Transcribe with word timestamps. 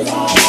Et 0.00 0.39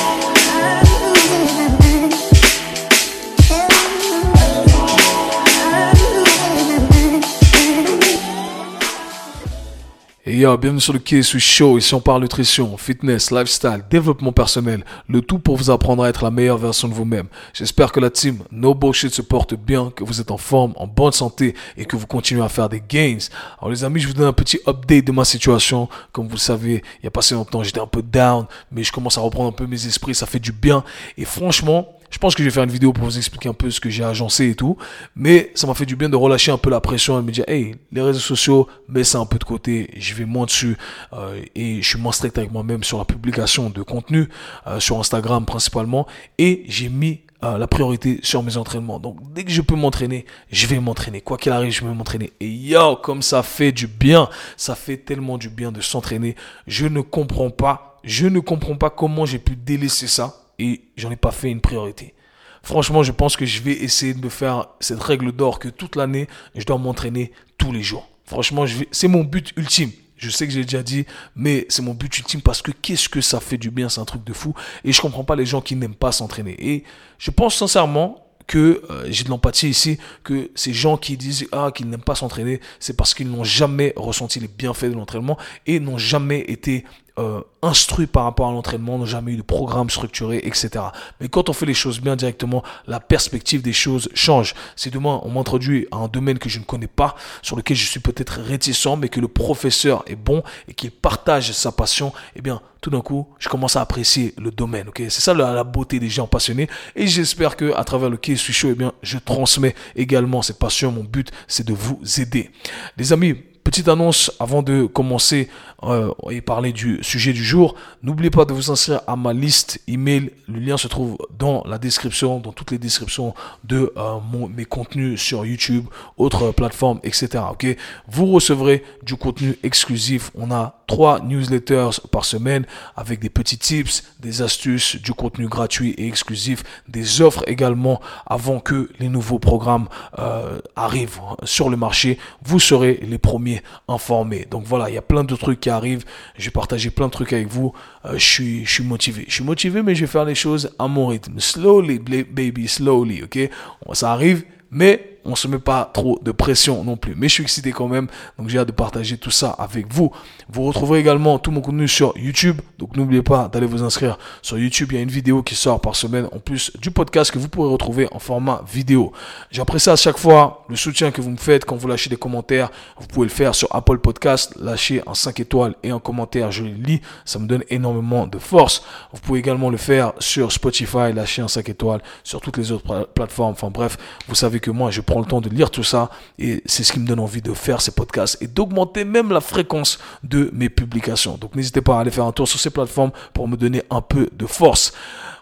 yo, 10.42 10.58
bienvenue 10.58 10.82
sur 10.82 10.94
le 10.94 10.98
KSU 10.98 11.40
Show. 11.40 11.78
Ici, 11.78 11.94
on 11.94 12.02
parle 12.02 12.24
nutrition, 12.24 12.76
fitness, 12.76 13.30
lifestyle, 13.30 13.84
développement 13.92 14.32
personnel. 14.32 14.84
Le 15.08 15.22
tout 15.22 15.38
pour 15.38 15.56
vous 15.56 15.70
apprendre 15.70 16.04
à 16.04 16.10
être 16.10 16.24
la 16.24 16.32
meilleure 16.32 16.58
version 16.58 16.88
de 16.88 16.96
vous-même. 16.96 17.28
J'espère 17.54 17.92
que 17.92 18.00
la 18.00 18.10
team 18.10 18.40
No 18.52 18.74
Bullshit 18.74 19.14
se 19.14 19.22
porte 19.22 19.54
bien, 19.54 19.92
que 19.96 20.04
vous 20.04 20.20
êtes 20.20 20.32
en 20.32 20.38
forme, 20.38 20.74
en 20.78 20.88
bonne 20.88 21.12
santé 21.12 21.54
et 21.78 21.86
que 21.86 21.96
vous 21.96 22.08
continuez 22.08 22.44
à 22.44 22.50
faire 22.50 22.70
des 22.70 22.82
gains. 22.82 23.20
Alors, 23.60 23.70
les 23.70 23.84
amis, 23.84 24.00
je 24.00 24.08
vous 24.08 24.14
donne 24.14 24.28
un 24.28 24.34
petit 24.34 24.60
update 24.68 25.06
de 25.06 25.12
ma 25.12 25.26
situation. 25.26 25.88
Comme 26.12 26.26
vous 26.26 26.36
le 26.36 26.40
savez, 26.40 26.82
il 27.02 27.04
y 27.04 27.08
a 27.08 27.12
pas 27.12 27.22
si 27.22 27.36
longtemps, 27.36 27.62
j'étais 27.62 27.80
un 27.80 27.86
peu 27.86 28.02
down, 28.02 28.48
mais 28.72 28.84
je 28.84 28.92
commence 28.92 29.20
à 29.20 29.22
reprendre 29.22 29.50
un 29.50 29.54
peu 29.54 29.68
mes 29.68 29.86
esprits. 29.86 30.16
Ça 30.16 30.26
fait 30.26 30.40
du 30.40 30.54
bien. 30.54 30.84
Et 31.20 31.26
franchement, 31.26 31.88
je 32.12 32.18
pense 32.18 32.36
que 32.36 32.44
je 32.44 32.50
vais 32.50 32.54
faire 32.54 32.64
une 32.64 32.72
vidéo 32.72 32.92
pour 32.92 33.06
vous 33.06 33.18
expliquer 33.18 33.50
un 33.50 33.54
peu 33.54 33.72
ce 33.72 33.80
que 33.80 33.90
j'ai 33.90 34.04
agencé 34.04 34.50
et 34.50 34.56
tout. 34.56 34.78
Mais 35.16 35.52
ça 35.56 35.66
m'a 35.66 35.74
fait 35.74 35.86
du 35.86 35.96
bien 35.96 36.10
de 36.10 36.18
relâcher 36.18 36.52
un 36.52 36.58
peu 36.58 36.70
la 36.70 36.82
pression 36.82 37.18
et 37.18 37.22
de 37.22 37.26
me 37.26 37.32
dire, 37.32 37.46
hey, 37.48 37.76
les 37.92 38.02
réseaux 38.02 38.20
sociaux, 38.20 38.68
mets 38.90 39.06
ça 39.06 39.20
un 39.20 39.26
peu 39.26 39.40
de 39.40 39.46
côté. 39.46 39.90
Je 39.98 40.14
vais 40.14 40.26
moins 40.26 40.46
dessus. 40.46 40.78
Euh, 41.14 41.42
et 41.56 41.82
je 41.82 41.88
suis 41.88 42.00
moins 42.00 42.12
strict 42.12 42.38
avec 42.38 42.52
moi-même 42.52 42.84
sur 42.84 42.98
la 42.98 43.06
publication 43.06 43.70
de 43.70 43.82
contenu, 43.82 44.28
euh, 44.68 44.82
sur 44.82 45.00
Instagram 45.00 45.46
principalement. 45.46 46.06
Et 46.38 46.66
j'ai 46.68 46.90
mis 46.90 47.22
euh, 47.46 47.58
la 47.58 47.68
priorité 47.68 48.20
sur 48.24 48.44
mes 48.44 48.58
entraînements. 48.58 49.00
Donc 49.00 49.18
dès 49.34 49.46
que 49.46 49.52
je 49.52 49.62
peux 49.62 49.76
m'entraîner, 49.76 50.26
je 50.52 50.68
vais 50.68 50.82
m'entraîner. 50.82 51.22
Quoi 51.22 51.38
qu'il 51.38 51.54
arrive, 51.54 51.72
je 51.72 51.82
vais 51.82 51.94
m'entraîner. 51.94 52.34
Et 52.42 52.50
yo, 52.50 52.98
comme 52.98 53.22
ça 53.22 53.42
fait 53.42 53.72
du 53.72 53.88
bien. 53.88 54.28
Ça 54.58 54.76
fait 54.76 54.98
tellement 54.98 55.38
du 55.38 55.48
bien 55.48 55.72
de 55.72 55.80
s'entraîner. 55.80 56.36
Je 56.68 56.88
ne 56.88 57.00
comprends 57.00 57.52
pas. 57.52 58.00
Je 58.04 58.28
ne 58.28 58.42
comprends 58.42 58.76
pas 58.76 58.90
comment 58.90 59.26
j'ai 59.26 59.40
pu 59.40 59.56
délaisser 59.56 60.08
ça 60.08 60.41
et 60.62 60.82
j'en 60.96 61.12
ai 61.12 61.16
pas 61.16 61.32
fait 61.32 61.50
une 61.50 61.60
priorité. 61.60 62.14
Franchement, 62.64 63.02
je 63.02 63.12
pense 63.12 63.36
que 63.36 63.46
je 63.46 63.62
vais 63.62 63.74
essayer 63.74 64.14
de 64.14 64.24
me 64.24 64.30
faire 64.30 64.68
cette 64.80 65.02
règle 65.02 65.32
d'or 65.32 65.58
que 65.58 65.68
toute 65.68 65.96
l'année, 65.96 66.28
je 66.56 66.64
dois 66.64 66.78
m'entraîner 66.78 67.32
tous 67.58 67.72
les 67.72 67.82
jours. 67.82 68.08
Franchement, 68.26 68.66
c'est 68.92 69.08
mon 69.08 69.24
but 69.24 69.52
ultime. 69.58 69.92
Je 70.18 70.30
sais 70.30 70.46
que 70.46 70.54
j'ai 70.54 70.62
déjà 70.62 70.84
dit, 70.84 71.06
mais 71.36 71.66
c'est 71.70 71.82
mon 71.82 71.96
but 71.96 72.16
ultime 72.20 72.42
parce 72.42 72.62
que 72.62 72.72
qu'est-ce 72.72 73.10
que 73.10 73.22
ça 73.22 73.40
fait 73.40 73.58
du 73.58 73.72
bien, 73.72 73.90
c'est 73.90 74.00
un 74.00 74.06
truc 74.06 74.24
de 74.24 74.34
fou. 74.34 74.54
Et 74.84 74.94
je 74.94 75.02
comprends 75.02 75.24
pas 75.24 75.36
les 75.36 75.48
gens 75.48 75.62
qui 75.62 75.76
n'aiment 75.76 75.96
pas 75.96 76.12
s'entraîner. 76.12 76.56
Et 76.60 76.84
je 77.18 77.32
pense 77.32 77.56
sincèrement 77.56 78.24
que 78.46 78.84
euh, 78.90 79.08
j'ai 79.10 79.24
de 79.24 79.30
l'empathie 79.30 79.70
ici, 79.70 79.98
que 80.24 80.52
ces 80.54 80.74
gens 80.74 80.98
qui 80.98 81.18
disent 81.18 81.48
ah 81.52 81.72
qu'ils 81.74 81.90
n'aiment 81.90 82.02
pas 82.02 82.16
s'entraîner, 82.16 82.62
c'est 82.80 82.96
parce 82.96 83.16
qu'ils 83.16 83.30
n'ont 83.30 83.44
jamais 83.44 83.94
ressenti 83.96 84.40
les 84.40 84.48
bienfaits 84.48 84.86
de 84.86 84.94
l'entraînement 84.94 85.38
et 85.66 85.80
n'ont 85.80 85.98
jamais 85.98 86.42
été 86.42 86.86
euh, 87.20 87.42
instruits 87.62 88.08
par 88.08 88.24
rapport 88.24 88.48
à 88.48 88.52
l'entraînement, 88.52 88.98
n'ont 88.98 89.06
jamais 89.06 89.34
eu 89.34 89.38
de 89.38 89.42
programme 89.42 89.90
structuré, 89.90 90.42
etc. 90.44 90.86
Mais 91.20 91.28
quand 91.28 91.50
on 91.50 91.54
fait 91.54 91.66
les 91.66 91.74
choses 91.74 92.00
bien 92.00 92.16
directement, 92.16 92.64
la 92.88 93.00
perspective 93.00 93.62
des 93.62 93.74
choses 93.74 94.10
change. 94.14 94.56
Si 94.76 94.90
demain 94.90 95.20
on 95.24 95.30
m'introduit 95.30 95.88
à 95.92 95.98
un 95.98 96.08
domaine 96.08 96.40
que 96.40 96.50
je 96.50 96.60
ne 96.60 96.64
connais 96.64 96.88
pas, 96.88 97.16
sur 97.42 97.56
lequel 97.56 97.78
je 97.78 97.86
suis 97.86 98.00
peut-être 98.00 98.40
réticent, 98.42 98.98
mais 98.98 99.10
que 99.10 99.20
le 99.20 99.28
professeur 99.28 100.04
est 100.08 100.16
bon 100.16 100.44
et 100.68 100.74
qu'il 100.74 100.92
partage 100.92 101.52
sa 101.52 101.72
passion, 101.72 102.14
eh 102.36 102.42
bien 102.42 102.62
tout 102.82 102.90
d'un 102.90 103.02
coup, 103.02 103.28
je 103.38 103.48
commence 103.48 103.76
à 103.76 103.82
apprécier 103.82 104.34
le 104.38 104.50
domaine. 104.50 104.90
Ok, 104.90 105.04
c'est 105.10 105.22
ça 105.22 105.36
la, 105.36 105.64
beauté 105.64 106.00
des 106.00 106.10
gens 106.10 106.26
passionnés. 106.26 106.68
Et 106.96 107.06
j'espère 107.06 107.56
que 107.56 107.74
à 107.76 107.84
travers 107.84 108.10
le 108.10 108.18
Quai 108.18 108.36
chaud, 108.36 108.70
eh 108.72 108.76
bien, 108.76 108.92
je 109.04 109.20
transmets 109.20 109.76
également 109.96 110.42
cette 110.42 110.58
passion. 110.58 110.92
Mon 110.92 111.04
but, 111.04 111.32
c'est 111.48 111.66
de 111.66 111.74
vous 111.74 112.00
aider. 112.20 112.50
Les 112.98 113.14
amis, 113.14 113.36
petite 113.64 113.88
annonce 113.88 114.32
avant 114.40 114.64
de 114.64 114.86
commencer 114.86 115.48
euh, 115.84 116.12
et 116.30 116.42
parler 116.42 116.72
du 116.74 117.00
sujet 117.02 117.34
du 117.34 117.44
jour. 117.44 117.76
N'oubliez 118.04 118.30
pas 118.30 118.46
de 118.46 118.54
vous 118.54 118.72
inscrire 118.72 119.02
à 119.08 119.16
ma 119.16 119.34
liste 119.34 119.82
email. 119.88 120.32
Le 120.48 120.60
lien 120.60 120.78
se 120.78 120.88
trouve 120.88 121.18
dans 121.38 121.64
la 121.66 121.78
description, 121.78 122.40
dans 122.40 122.52
toutes 122.52 122.72
les 122.72 122.78
descriptions 122.78 123.34
de 123.64 123.92
euh, 123.98 124.18
mon, 124.32 124.48
mes 124.48 124.66
contenus 124.66 125.20
sur 125.20 125.46
YouTube, 125.46 125.86
autres 126.18 126.52
plateformes, 126.52 127.00
etc. 127.04 127.44
Ok, 127.52 127.66
vous 128.08 128.28
recevrez 128.28 128.84
du 129.04 129.16
contenu 129.16 129.58
exclusif. 129.64 130.32
On 130.36 130.52
a 130.52 130.82
trois 130.88 131.22
newsletters 131.22 132.02
par 132.12 132.26
semaine 132.26 132.66
avec 132.96 133.20
des 133.20 133.30
petits 133.30 133.58
tips, 133.58 134.04
des 134.20 134.42
astuces, 134.42 134.98
du 134.98 135.14
contenu 135.14 135.48
gratuit 135.48 135.92
et 135.98 136.08
exclusif, 136.08 136.64
des 136.88 137.22
offres 137.22 137.44
également 137.48 138.02
avant 138.26 138.60
que 138.60 138.90
les 139.00 139.08
nouveaux 139.08 139.40
programmes 139.40 139.88
euh, 140.20 140.60
arrivent 140.76 141.22
sur 141.44 141.70
le 141.70 141.78
marché. 141.78 142.20
Vous 142.44 142.60
serez 142.60 143.00
les 143.02 143.18
premiers 143.18 143.64
informés. 143.88 144.48
Donc 144.52 144.66
voilà, 144.66 144.90
il 144.90 144.96
y 144.96 144.98
a 144.98 145.02
plein 145.02 145.24
de 145.24 145.36
trucs 145.36 145.60
qui 145.62 145.71
arrive. 145.72 146.06
Je 146.38 146.46
vais 146.46 146.52
partager 146.52 146.90
plein 146.90 147.08
de 147.08 147.12
trucs 147.12 147.34
avec 147.34 147.48
vous. 147.48 147.74
Euh, 148.06 148.14
je, 148.14 148.26
suis, 148.26 148.66
je 148.66 148.72
suis 148.72 148.84
motivé. 148.84 149.26
Je 149.28 149.34
suis 149.34 149.44
motivé, 149.44 149.82
mais 149.82 149.96
je 149.96 150.02
vais 150.02 150.12
faire 150.12 150.26
les 150.26 150.36
choses 150.36 150.72
à 150.78 150.88
mon 150.88 151.08
rythme. 151.08 151.40
Slowly, 151.40 152.00
baby, 152.00 152.68
slowly, 152.68 153.24
ok? 153.24 153.50
Ça 153.94 154.12
arrive, 154.12 154.44
mais 154.70 155.11
on 155.26 155.36
se 155.36 155.48
met 155.48 155.60
pas 155.60 155.90
trop 155.94 156.20
de 156.22 156.32
pression 156.32 156.84
non 156.84 156.98
plus. 156.98 157.16
Mais 157.16 157.28
je 157.28 157.36
suis 157.36 157.44
excité 157.44 157.72
quand 157.72 157.88
même, 157.88 158.08
donc 158.38 158.50
j'ai 158.50 158.60
hâte 158.60 158.68
de 158.68 158.74
partager 158.74 159.18
tout 159.18 159.32
ça 159.32 159.50
avec 159.52 159.92
vous. 159.94 160.12
Vous 160.50 160.64
retrouverez 160.64 161.00
également 161.00 161.40
tout 161.40 161.52
mon 161.52 161.62
contenu 161.62 161.88
sur 161.88 162.14
YouTube, 162.18 162.62
donc 162.78 162.96
n'oubliez 162.96 163.22
pas 163.22 163.48
d'aller 163.48 163.68
vous 163.68 163.84
inscrire 163.84 164.18
sur 164.42 164.58
YouTube. 164.58 164.90
Il 164.92 164.96
y 164.96 165.00
a 165.00 165.02
une 165.02 165.10
vidéo 165.10 165.44
qui 165.44 165.56
sort 165.56 165.80
par 165.80 165.96
semaine 165.96 166.28
en 166.32 166.40
plus 166.40 166.72
du 166.80 166.92
podcast 166.92 167.32
que 167.32 167.40
vous 167.40 167.48
pourrez 167.48 167.70
retrouver 167.70 168.08
en 168.12 168.20
format 168.20 168.64
vidéo. 168.72 169.12
J'apprécie 169.52 169.90
à 169.90 169.96
chaque 169.96 170.18
fois 170.18 170.66
le 170.70 170.76
soutien 170.76 171.12
que 171.12 171.22
vous 171.22 171.32
me 171.32 171.38
faites 171.38 171.66
quand 171.66 171.76
vous 171.76 171.88
lâchez 171.88 172.10
des 172.10 172.18
commentaires. 172.18 172.70
Vous 173.00 173.08
pouvez 173.08 173.28
le 173.28 173.32
faire 173.32 173.56
sur 173.56 173.74
Apple 173.76 174.00
Podcast, 174.00 174.54
lâcher 174.60 175.02
un 175.08 175.14
5 175.14 175.40
étoiles 175.40 175.76
et 175.84 175.92
un 175.92 176.00
commentaire, 176.00 176.52
je 176.52 176.64
les 176.64 176.72
lis, 176.72 177.02
ça 177.26 177.40
me 177.40 177.48
donne 177.48 177.64
énormément 177.70 178.28
de 178.28 178.40
force. 178.40 178.84
Vous 179.14 179.20
pouvez 179.20 179.40
également 179.40 179.70
le 179.70 179.78
faire 179.78 180.14
sur 180.20 180.52
Spotify, 180.52 181.14
lâcher 181.14 181.42
un 181.42 181.48
5 181.48 181.70
étoiles, 181.70 182.02
sur 182.24 182.42
toutes 182.42 182.58
les 182.58 182.72
autres 182.72 183.08
plateformes. 183.14 183.52
Enfin 183.52 183.70
bref, 183.70 183.98
vous 184.28 184.36
savez 184.36 184.60
que 184.60 184.72
moi 184.72 184.92
je 184.92 185.02
prends 185.12 185.20
le 185.20 185.26
temps 185.26 185.42
de 185.42 185.50
lire 185.50 185.70
tout 185.70 185.84
ça 185.84 186.10
et 186.40 186.64
c'est 186.66 186.86
ce 186.86 186.94
qui 186.94 187.00
me 187.00 187.06
donne 187.06 187.20
envie 187.20 187.42
de 187.42 187.54
faire 187.54 187.82
ces 187.82 187.92
podcasts 187.92 188.42
et 188.42 188.48
d'augmenter 188.48 189.04
même 189.04 189.32
la 189.32 189.42
fréquence 189.42 190.00
de 190.24 190.50
mes 190.54 190.70
publications. 190.70 191.36
Donc 191.36 191.54
n'hésitez 191.56 191.82
pas 191.82 191.98
à 191.98 192.02
aller 192.02 192.12
faire 192.12 192.24
un 192.24 192.32
tour 192.32 192.48
sur 192.48 192.60
ces 192.60 192.70
plateformes 192.70 193.12
pour 193.34 193.50
me 193.50 193.58
donner 193.58 193.84
un 193.90 194.00
peu 194.00 194.30
de 194.32 194.46
force. 194.46 194.94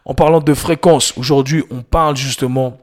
En 0.05 0.15
parlant 0.15 0.39
de 0.39 0.53
fréquence, 0.55 1.13
aujourd'hui 1.17 1.63
on 1.69 1.83
parle 1.83 2.17
justement 2.17 2.79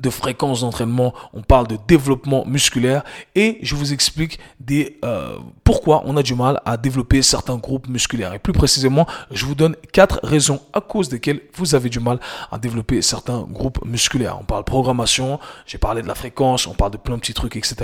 de 0.00 0.10
fréquence 0.10 0.60
d'entraînement, 0.60 1.14
on 1.32 1.42
parle 1.42 1.66
de 1.66 1.78
développement 1.86 2.44
musculaire 2.46 3.02
et 3.34 3.58
je 3.62 3.74
vous 3.74 3.92
explique 3.92 4.38
des 4.58 4.98
euh, 5.04 5.36
pourquoi 5.64 6.02
on 6.04 6.16
a 6.16 6.22
du 6.22 6.34
mal 6.34 6.60
à 6.64 6.76
développer 6.76 7.22
certains 7.22 7.56
groupes 7.56 7.88
musculaires. 7.88 8.34
Et 8.34 8.38
plus 8.38 8.52
précisément, 8.52 9.06
je 9.30 9.46
vous 9.46 9.54
donne 9.54 9.76
quatre 9.92 10.20
raisons 10.22 10.60
à 10.72 10.80
cause 10.80 11.08
desquelles 11.08 11.40
vous 11.54 11.74
avez 11.74 11.88
du 11.88 12.00
mal 12.00 12.18
à 12.50 12.58
développer 12.58 13.02
certains 13.02 13.42
groupes 13.42 13.84
musculaires. 13.84 14.38
On 14.40 14.44
parle 14.44 14.64
programmation, 14.64 15.38
j'ai 15.66 15.78
parlé 15.78 16.02
de 16.02 16.08
la 16.08 16.14
fréquence, 16.14 16.66
on 16.66 16.74
parle 16.74 16.92
de 16.92 16.96
plein 16.96 17.16
de 17.16 17.20
petits 17.20 17.34
trucs, 17.34 17.56
etc. 17.56 17.76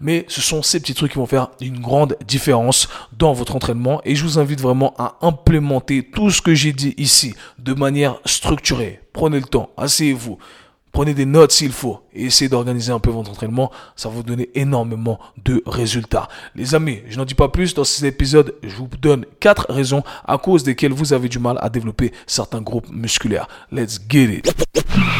Mais 0.00 0.24
ce 0.28 0.40
sont 0.40 0.62
ces 0.62 0.80
petits 0.80 0.94
trucs 0.94 1.12
qui 1.12 1.18
vont 1.18 1.26
faire 1.26 1.48
une 1.60 1.80
grande 1.80 2.16
différence 2.26 2.88
dans 3.16 3.32
votre 3.32 3.56
entraînement 3.56 4.00
et 4.04 4.14
je 4.14 4.24
vous 4.24 4.38
invite 4.38 4.60
vraiment 4.60 4.94
à 4.98 5.16
implémenter 5.22 6.02
tout 6.02 6.30
ce 6.30 6.42
que 6.42 6.54
j'ai 6.54 6.72
dit 6.72 6.94
ici 6.96 7.34
de 7.58 7.74
manière 7.74 8.20
structurée. 8.24 9.00
Prenez 9.12 9.40
le 9.40 9.46
temps, 9.46 9.70
asseyez-vous. 9.76 10.38
Prenez 10.98 11.14
des 11.14 11.26
notes 11.26 11.52
s'il 11.52 11.70
faut 11.70 12.00
et 12.18 12.26
essayez 12.26 12.48
d'organiser 12.48 12.92
un 12.92 12.98
peu 12.98 13.10
votre 13.10 13.30
entraînement. 13.30 13.70
Ça 13.96 14.08
va 14.08 14.16
vous 14.16 14.22
donner 14.22 14.50
énormément 14.54 15.18
de 15.44 15.62
résultats. 15.66 16.28
Les 16.54 16.74
amis, 16.74 17.00
je 17.08 17.16
n'en 17.16 17.24
dis 17.24 17.34
pas 17.34 17.48
plus. 17.48 17.74
Dans 17.74 17.84
cet 17.84 18.04
épisode, 18.04 18.54
je 18.62 18.74
vous 18.74 18.88
donne 19.00 19.24
quatre 19.40 19.66
raisons 19.70 20.02
à 20.26 20.36
cause 20.36 20.64
desquelles 20.64 20.92
vous 20.92 21.12
avez 21.12 21.28
du 21.28 21.38
mal 21.38 21.56
à 21.60 21.70
développer 21.70 22.12
certains 22.26 22.60
groupes 22.60 22.90
musculaires. 22.90 23.48
Let's 23.70 24.00
get 24.08 24.24
it. 24.24 24.52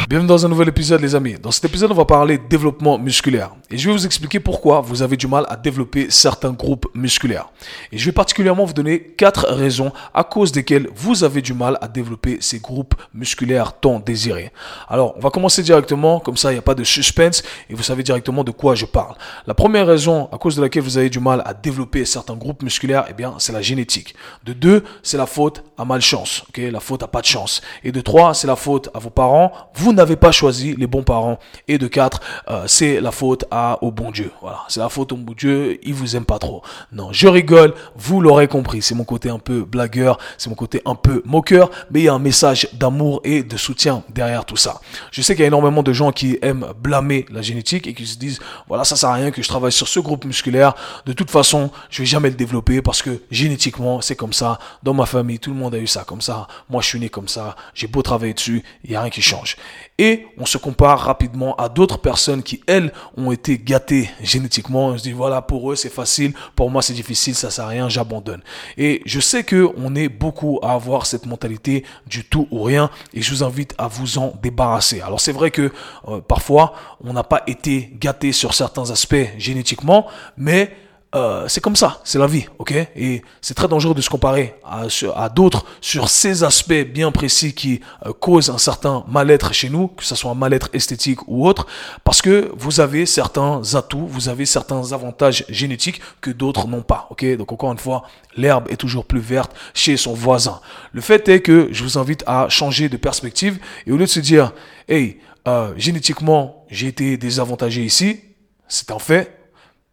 Bienvenue 0.09 0.27
dans 0.27 0.45
un 0.45 0.49
nouvel 0.49 0.69
épisode, 0.69 1.01
les 1.01 1.15
amis. 1.15 1.35
Dans 1.35 1.51
cet 1.51 1.65
épisode, 1.65 1.91
on 1.91 1.95
va 1.95 2.03
parler 2.03 2.39
développement 2.49 2.97
musculaire. 2.97 3.51
Et 3.69 3.77
je 3.77 3.87
vais 3.87 3.95
vous 3.95 4.05
expliquer 4.05 4.39
pourquoi 4.39 4.81
vous 4.81 5.03
avez 5.03 5.15
du 5.15 5.27
mal 5.27 5.45
à 5.49 5.55
développer 5.55 6.07
certains 6.09 6.51
groupes 6.51 6.87
musculaires. 6.95 7.49
Et 7.91 7.97
je 7.97 8.05
vais 8.05 8.11
particulièrement 8.11 8.65
vous 8.65 8.73
donner 8.73 8.99
quatre 8.99 9.45
raisons 9.47 9.91
à 10.13 10.23
cause 10.23 10.51
desquelles 10.51 10.89
vous 10.95 11.23
avez 11.23 11.41
du 11.41 11.53
mal 11.53 11.77
à 11.81 11.87
développer 11.87 12.39
ces 12.41 12.59
groupes 12.59 12.95
musculaires 13.13 13.79
tant 13.79 13.99
désirés. 13.99 14.51
Alors, 14.87 15.13
on 15.15 15.19
va 15.19 15.29
commencer 15.29 15.61
directement, 15.61 16.19
comme 16.19 16.37
ça 16.37 16.51
il 16.51 16.55
n'y 16.55 16.59
a 16.59 16.63
pas 16.63 16.75
de 16.75 16.83
suspense 16.89 17.43
et 17.69 17.73
vous 17.73 17.83
savez 17.83 18.03
directement 18.03 18.43
de 18.43 18.51
quoi 18.51 18.75
je 18.75 18.85
parle. 18.85 19.15
La 19.47 19.53
première 19.53 19.87
raison 19.87 20.29
à 20.31 20.37
cause 20.37 20.55
de 20.55 20.61
laquelle 20.61 20.83
vous 20.83 20.97
avez 20.97 21.09
du 21.09 21.19
mal 21.19 21.41
à 21.45 21.53
développer 21.53 22.05
certains 22.05 22.35
groupes 22.35 22.63
musculaires, 22.63 23.05
eh 23.09 23.13
bien, 23.13 23.35
c'est 23.37 23.53
la 23.53 23.61
génétique. 23.61 24.15
De 24.43 24.53
deux, 24.53 24.83
c'est 25.03 25.17
la 25.17 25.25
faute 25.25 25.63
à 25.77 25.85
malchance, 25.85 26.43
ok, 26.49 26.61
la 26.71 26.79
faute 26.79 27.03
à 27.03 27.07
pas 27.07 27.21
de 27.21 27.25
chance. 27.25 27.61
Et 27.83 27.91
de 27.91 28.01
trois, 28.01 28.33
c'est 28.33 28.47
la 28.47 28.55
faute 28.55 28.89
à 28.93 28.99
vos 28.99 29.09
parents. 29.09 29.51
Vous 29.75 29.93
n'avez 29.93 30.15
pas 30.15 30.31
choisi 30.31 30.75
les 30.77 30.87
bons 30.87 31.03
parents. 31.03 31.39
Et 31.67 31.77
de 31.77 31.87
quatre, 31.87 32.21
euh, 32.49 32.63
c'est 32.67 33.01
la 33.01 33.11
faute 33.11 33.45
à 33.51 33.81
au 33.83 33.91
bon 33.91 34.11
Dieu. 34.11 34.31
Voilà, 34.41 34.59
c'est 34.67 34.79
la 34.79 34.89
faute 34.89 35.11
au 35.11 35.17
bon 35.17 35.33
Dieu. 35.33 35.79
Il 35.83 35.93
vous 35.93 36.15
aime 36.15 36.25
pas 36.25 36.39
trop. 36.39 36.61
Non, 36.91 37.09
je 37.11 37.27
rigole. 37.27 37.73
Vous 37.95 38.21
l'aurez 38.21 38.47
compris. 38.47 38.81
C'est 38.81 38.95
mon 38.95 39.03
côté 39.03 39.29
un 39.29 39.39
peu 39.39 39.63
blagueur, 39.63 40.17
c'est 40.37 40.49
mon 40.49 40.55
côté 40.55 40.81
un 40.85 40.95
peu 40.95 41.21
moqueur, 41.25 41.69
mais 41.91 42.01
il 42.01 42.03
y 42.03 42.09
a 42.09 42.13
un 42.13 42.19
message 42.19 42.67
d'amour 42.73 43.21
et 43.23 43.43
de 43.43 43.57
soutien 43.57 44.03
derrière 44.09 44.45
tout 44.45 44.57
ça. 44.57 44.81
Je 45.11 45.21
sais 45.21 45.33
qu'il 45.33 45.41
y 45.41 45.45
a 45.45 45.47
énormément 45.47 45.83
de 45.83 45.93
gens 45.93 46.11
qui 46.11 46.37
aiment 46.41 46.67
blâmer 46.81 47.25
la 47.29 47.41
génétique 47.41 47.87
et 47.87 47.93
qui 47.93 48.05
se 48.05 48.17
disent, 48.17 48.39
voilà, 48.67 48.83
ça 48.83 48.95
sert 48.95 49.09
à 49.09 49.13
rien 49.13 49.31
que 49.31 49.41
je 49.41 49.47
travaille 49.47 49.71
sur 49.71 49.87
ce 49.87 49.99
groupe 49.99 50.25
musculaire. 50.25 50.73
De 51.05 51.13
toute 51.13 51.31
façon, 51.31 51.71
je 51.89 52.01
vais 52.01 52.05
jamais 52.05 52.29
le 52.29 52.35
développer 52.35 52.81
parce 52.81 53.01
que 53.01 53.21
génétiquement, 53.31 54.01
c'est 54.01 54.15
comme 54.15 54.33
ça. 54.33 54.59
Dans 54.83 54.93
ma 54.93 55.05
famille, 55.05 55.39
tout 55.39 55.51
le 55.51 55.57
monde 55.57 55.75
a 55.75 55.79
eu 55.79 55.87
ça 55.87 56.03
comme 56.03 56.21
ça. 56.21 56.47
Moi, 56.69 56.81
je 56.81 56.87
suis 56.87 56.99
né 56.99 57.09
comme 57.09 57.27
ça. 57.27 57.55
J'ai 57.73 57.87
beau 57.87 58.01
travailler 58.01 58.33
dessus, 58.33 58.63
il 58.83 58.91
n'y 58.91 58.95
a 58.95 59.01
rien 59.01 59.09
qui 59.09 59.21
change. 59.21 59.57
Et 59.97 60.27
on 60.37 60.45
se 60.45 60.57
compare 60.57 60.99
rapidement 60.99 61.55
à 61.55 61.69
d'autres 61.69 61.97
personnes 61.97 62.43
qui, 62.43 62.61
elles, 62.67 62.93
ont 63.17 63.31
été 63.31 63.57
gâtées 63.57 64.09
génétiquement. 64.21 64.87
On 64.87 64.97
se 64.97 65.03
dit, 65.03 65.11
voilà, 65.11 65.41
pour 65.41 65.71
eux, 65.71 65.75
c'est 65.75 65.93
facile. 65.93 66.33
Pour 66.55 66.69
moi, 66.69 66.81
c'est 66.81 66.93
difficile. 66.93 67.35
Ça 67.35 67.51
sert 67.51 67.65
à 67.65 67.67
rien. 67.67 67.89
J'abandonne. 67.89 68.41
Et 68.77 69.01
je 69.05 69.19
sais 69.19 69.43
que 69.43 69.69
on 69.77 69.95
est 69.95 70.09
beaucoup 70.09 70.59
à 70.61 70.73
avoir 70.73 71.05
cette 71.05 71.25
mentalité 71.25 71.83
du 72.07 72.23
tout 72.23 72.47
ou 72.51 72.63
rien. 72.63 72.89
Et 73.13 73.21
je 73.21 73.31
vous 73.31 73.43
invite 73.43 73.73
à 73.77 73.87
vous 73.87 74.17
en 74.17 74.33
débarrasser. 74.41 75.01
Alors, 75.01 75.19
c'est 75.19 75.31
vrai 75.31 75.51
que 75.51 75.71
euh, 76.07 76.21
parfois, 76.21 76.58
on 77.03 77.13
n'a 77.13 77.23
pas 77.23 77.43
été 77.47 77.91
gâté 77.99 78.31
sur 78.31 78.53
certains 78.53 78.89
aspects 78.89 79.27
génétiquement, 79.37 80.07
mais 80.37 80.71
euh, 81.15 81.47
c'est 81.47 81.59
comme 81.59 81.75
ça, 81.75 82.01
c'est 82.03 82.19
la 82.19 82.27
vie, 82.27 82.45
ok? 82.59 82.71
Et 82.95 83.23
c'est 83.41 83.55
très 83.55 83.67
dangereux 83.67 83.95
de 83.95 84.01
se 84.01 84.11
comparer 84.11 84.53
à, 84.63 85.29
d'autres 85.29 85.65
sur 85.81 86.07
ces 86.07 86.43
aspects 86.43 86.85
bien 86.93 87.11
précis 87.11 87.55
qui 87.55 87.81
euh, 88.05 88.13
causent 88.13 88.51
un 88.51 88.59
certain 88.59 89.03
mal-être 89.07 89.51
chez 89.51 89.69
nous, 89.69 89.87
que 89.87 90.03
ce 90.03 90.13
soit 90.13 90.29
un 90.29 90.35
mal-être 90.35 90.69
esthétique 90.71 91.27
ou 91.27 91.47
autre, 91.47 91.65
parce 92.03 92.21
que 92.21 92.51
vous 92.55 92.79
avez 92.79 93.07
certains 93.07 93.61
atouts, 93.73 94.05
vous 94.05 94.29
avez 94.29 94.45
certains 94.45 94.91
avantages 94.91 95.45
génétiques 95.49 95.99
que 96.21 96.29
d'autres 96.29 96.67
n'ont 96.67 96.83
pas, 96.83 97.07
ok? 97.09 97.25
Donc 97.37 97.51
encore 97.51 97.71
une 97.71 97.79
fois, 97.79 98.03
l'herbe 98.37 98.67
est 98.69 98.77
toujours 98.77 99.05
plus 99.05 99.19
verte 99.19 99.51
chez 99.73 99.97
son 99.97 100.13
voisin. 100.13 100.61
Le 100.93 101.01
fait 101.01 101.27
est 101.27 101.41
que 101.41 101.69
je 101.71 101.83
vous 101.83 101.97
invite 101.97 102.23
à 102.27 102.49
changer 102.49 102.87
de 102.87 102.97
perspective 102.97 103.57
et 103.87 103.91
au 103.91 103.97
lieu 103.97 104.05
de 104.05 104.11
se 104.11 104.19
dire, 104.19 104.51
hey, 104.87 105.17
euh, 105.49 105.73
génétiquement, 105.77 106.65
j'ai 106.69 106.87
été 106.87 107.17
désavantagé 107.17 107.83
ici, 107.83 108.21
c'est 108.67 108.91
un 108.91 108.99
fait, 108.99 109.39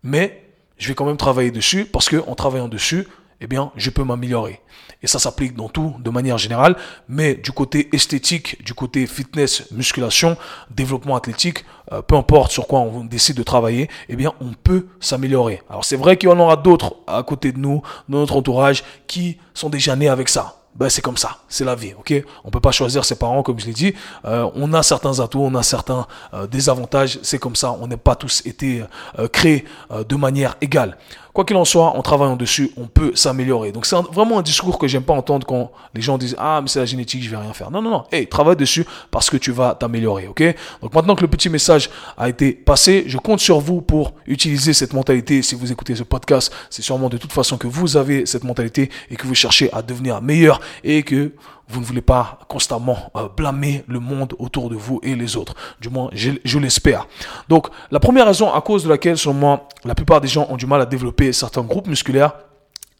mais 0.02 0.42
je 0.76 0.88
vais 0.88 0.94
quand 0.94 1.06
même 1.06 1.16
travailler 1.16 1.50
dessus 1.50 1.84
parce 1.86 2.08
que 2.08 2.16
en 2.28 2.34
travaillant 2.34 2.68
dessus, 2.68 3.06
eh 3.40 3.46
bien, 3.46 3.72
je 3.76 3.90
peux 3.90 4.04
m'améliorer. 4.04 4.60
Et 5.02 5.06
ça 5.06 5.18
s'applique 5.18 5.54
dans 5.54 5.68
tout 5.68 5.94
de 6.00 6.10
manière 6.10 6.38
générale, 6.38 6.76
mais 7.08 7.34
du 7.34 7.52
côté 7.52 7.88
esthétique, 7.94 8.62
du 8.64 8.74
côté 8.74 9.06
fitness, 9.06 9.70
musculation, 9.72 10.36
développement 10.70 11.16
athlétique, 11.16 11.64
euh, 11.92 12.02
peu 12.02 12.16
importe 12.16 12.50
sur 12.52 12.66
quoi 12.66 12.80
on 12.80 13.04
décide 13.04 13.36
de 13.36 13.42
travailler, 13.42 13.88
eh 14.08 14.16
bien, 14.16 14.32
on 14.40 14.52
peut 14.52 14.86
s'améliorer. 15.00 15.62
Alors, 15.68 15.84
c'est 15.84 15.96
vrai 15.96 16.16
qu'il 16.16 16.28
y 16.28 16.32
en 16.32 16.38
aura 16.38 16.56
d'autres 16.56 16.96
à 17.06 17.22
côté 17.22 17.52
de 17.52 17.58
nous, 17.58 17.82
dans 18.08 18.18
notre 18.18 18.36
entourage, 18.36 18.84
qui 19.06 19.38
sont 19.54 19.68
déjà 19.68 19.96
nés 19.96 20.08
avec 20.08 20.28
ça 20.28 20.55
ben 20.78 20.88
c'est 20.90 21.00
comme 21.00 21.16
ça, 21.16 21.38
c'est 21.48 21.64
la 21.64 21.74
vie, 21.74 21.94
ok? 21.98 22.12
On 22.44 22.50
peut 22.50 22.60
pas 22.60 22.70
choisir 22.70 23.04
ses 23.04 23.16
parents, 23.16 23.42
comme 23.42 23.58
je 23.58 23.66
l'ai 23.66 23.72
dit. 23.72 23.94
Euh, 24.24 24.48
on 24.54 24.72
a 24.74 24.82
certains 24.82 25.20
atouts, 25.20 25.42
on 25.42 25.54
a 25.54 25.62
certains 25.62 26.06
euh, 26.34 26.46
désavantages, 26.46 27.18
c'est 27.22 27.38
comme 27.38 27.56
ça. 27.56 27.72
On 27.80 27.86
n'est 27.86 27.96
pas 27.96 28.14
tous 28.14 28.42
été 28.44 28.82
euh, 29.18 29.28
créés 29.28 29.64
de 29.90 30.16
manière 30.16 30.56
égale. 30.60 30.98
Quoi 31.36 31.44
qu'il 31.44 31.56
en 31.58 31.66
soit, 31.66 31.94
en 31.94 32.00
travaillant 32.00 32.34
dessus, 32.34 32.70
on 32.78 32.86
peut 32.86 33.12
s'améliorer. 33.14 33.70
Donc 33.70 33.84
c'est 33.84 33.94
vraiment 34.10 34.38
un 34.38 34.42
discours 34.42 34.78
que 34.78 34.88
j'aime 34.88 35.02
pas 35.02 35.12
entendre 35.12 35.46
quand 35.46 35.70
les 35.94 36.00
gens 36.00 36.16
disent 36.16 36.34
ah 36.38 36.60
mais 36.62 36.68
c'est 36.68 36.78
la 36.78 36.86
génétique, 36.86 37.22
je 37.22 37.28
vais 37.28 37.36
rien 37.36 37.52
faire. 37.52 37.70
Non 37.70 37.82
non 37.82 37.90
non, 37.90 38.04
hey 38.10 38.26
travaille 38.26 38.56
dessus 38.56 38.86
parce 39.10 39.28
que 39.28 39.36
tu 39.36 39.52
vas 39.52 39.74
t'améliorer, 39.74 40.28
ok? 40.28 40.42
Donc 40.80 40.94
maintenant 40.94 41.14
que 41.14 41.20
le 41.20 41.28
petit 41.28 41.50
message 41.50 41.90
a 42.16 42.30
été 42.30 42.52
passé, 42.52 43.04
je 43.06 43.18
compte 43.18 43.40
sur 43.40 43.60
vous 43.60 43.82
pour 43.82 44.14
utiliser 44.26 44.72
cette 44.72 44.94
mentalité. 44.94 45.42
Si 45.42 45.54
vous 45.54 45.70
écoutez 45.70 45.94
ce 45.94 46.04
podcast, 46.04 46.50
c'est 46.70 46.80
sûrement 46.80 47.10
de 47.10 47.18
toute 47.18 47.34
façon 47.34 47.58
que 47.58 47.66
vous 47.66 47.98
avez 47.98 48.24
cette 48.24 48.44
mentalité 48.44 48.88
et 49.10 49.16
que 49.16 49.26
vous 49.26 49.34
cherchez 49.34 49.70
à 49.74 49.82
devenir 49.82 50.22
meilleur 50.22 50.58
et 50.84 51.02
que 51.02 51.32
vous 51.68 51.80
ne 51.80 51.84
voulez 51.84 52.00
pas 52.00 52.38
constamment 52.48 53.10
euh, 53.16 53.28
blâmer 53.28 53.84
le 53.88 53.98
monde 53.98 54.34
autour 54.38 54.70
de 54.70 54.76
vous 54.76 55.00
et 55.02 55.14
les 55.14 55.36
autres. 55.36 55.54
Du 55.80 55.88
moins, 55.88 56.10
je, 56.12 56.58
l'espère. 56.58 57.06
Donc, 57.48 57.68
la 57.90 58.00
première 58.00 58.26
raison 58.26 58.52
à 58.52 58.60
cause 58.60 58.84
de 58.84 58.88
laquelle, 58.88 59.18
selon 59.18 59.34
moi, 59.34 59.68
la 59.84 59.94
plupart 59.94 60.20
des 60.20 60.28
gens 60.28 60.46
ont 60.48 60.56
du 60.56 60.66
mal 60.66 60.80
à 60.80 60.86
développer 60.86 61.32
certains 61.32 61.62
groupes 61.62 61.88
musculaires, 61.88 62.32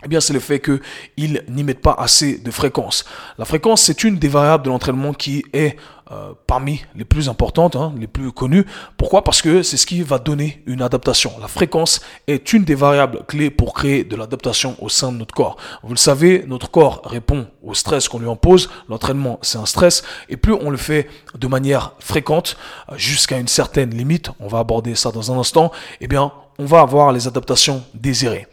eh 0.04 0.08
bien, 0.08 0.20
c'est 0.20 0.34
le 0.34 0.40
fait 0.40 0.60
qu'ils 0.60 1.42
n'y 1.48 1.64
mettent 1.64 1.80
pas 1.80 1.94
assez 1.98 2.36
de 2.36 2.50
fréquence. 2.50 3.06
La 3.38 3.46
fréquence, 3.46 3.82
c'est 3.82 4.04
une 4.04 4.18
des 4.18 4.28
variables 4.28 4.64
de 4.64 4.68
l'entraînement 4.68 5.14
qui 5.14 5.42
est 5.54 5.76
euh, 6.12 6.34
parmi 6.46 6.84
les 6.94 7.06
plus 7.06 7.30
importantes, 7.30 7.76
hein, 7.76 7.94
les 7.98 8.06
plus 8.06 8.30
connues. 8.30 8.66
Pourquoi? 8.98 9.24
Parce 9.24 9.40
que 9.40 9.62
c'est 9.62 9.78
ce 9.78 9.86
qui 9.86 10.02
va 10.02 10.18
donner 10.18 10.62
une 10.66 10.82
adaptation. 10.82 11.32
La 11.40 11.48
fréquence 11.48 12.02
est 12.26 12.52
une 12.52 12.64
des 12.64 12.74
variables 12.74 13.24
clés 13.26 13.50
pour 13.50 13.72
créer 13.72 14.04
de 14.04 14.14
l'adaptation 14.16 14.76
au 14.80 14.90
sein 14.90 15.10
de 15.10 15.16
notre 15.16 15.34
corps. 15.34 15.56
Vous 15.82 15.94
le 15.94 15.98
savez, 15.98 16.44
notre 16.46 16.70
corps 16.70 17.00
répond 17.04 17.46
au 17.62 17.72
stress 17.72 18.06
qu'on 18.06 18.18
lui 18.18 18.28
impose. 18.28 18.68
L'entraînement, 18.90 19.38
c'est 19.40 19.58
un 19.58 19.66
stress. 19.66 20.04
Et 20.28 20.36
plus 20.36 20.52
on 20.52 20.68
le 20.68 20.76
fait 20.76 21.08
de 21.34 21.46
manière 21.46 21.94
fréquente, 22.00 22.58
euh, 22.92 22.98
jusqu'à 22.98 23.38
une 23.38 23.48
certaine 23.48 23.90
limite, 23.90 24.30
on 24.40 24.46
va 24.46 24.58
aborder 24.58 24.94
ça 24.94 25.10
dans 25.10 25.32
un 25.32 25.38
instant, 25.38 25.72
eh 26.02 26.06
bien, 26.06 26.32
on 26.58 26.64
va 26.64 26.80
avoir 26.80 27.12
les 27.12 27.26
adaptations 27.26 27.82
désirées. 27.94 28.46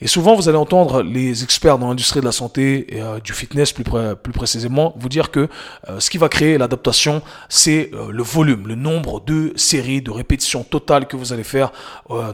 Et 0.00 0.06
souvent, 0.06 0.34
vous 0.34 0.48
allez 0.48 0.58
entendre 0.58 1.02
les 1.02 1.42
experts 1.42 1.78
dans 1.78 1.88
l'industrie 1.88 2.20
de 2.20 2.24
la 2.24 2.32
santé 2.32 2.96
et 2.96 3.02
euh, 3.02 3.18
du 3.20 3.32
fitness 3.32 3.72
plus, 3.72 3.84
précisément 4.32 4.94
vous 4.96 5.08
dire 5.08 5.30
que 5.30 5.48
euh, 5.88 6.00
ce 6.00 6.10
qui 6.10 6.18
va 6.18 6.28
créer 6.28 6.58
l'adaptation, 6.58 7.22
c'est 7.48 7.90
euh, 7.92 8.10
le 8.10 8.22
volume, 8.22 8.68
le 8.68 8.74
nombre 8.74 9.20
de 9.20 9.52
séries, 9.56 10.02
de 10.02 10.10
répétitions 10.10 10.62
totales 10.62 11.06
que 11.06 11.16
vous 11.16 11.32
allez 11.32 11.44
faire 11.44 11.72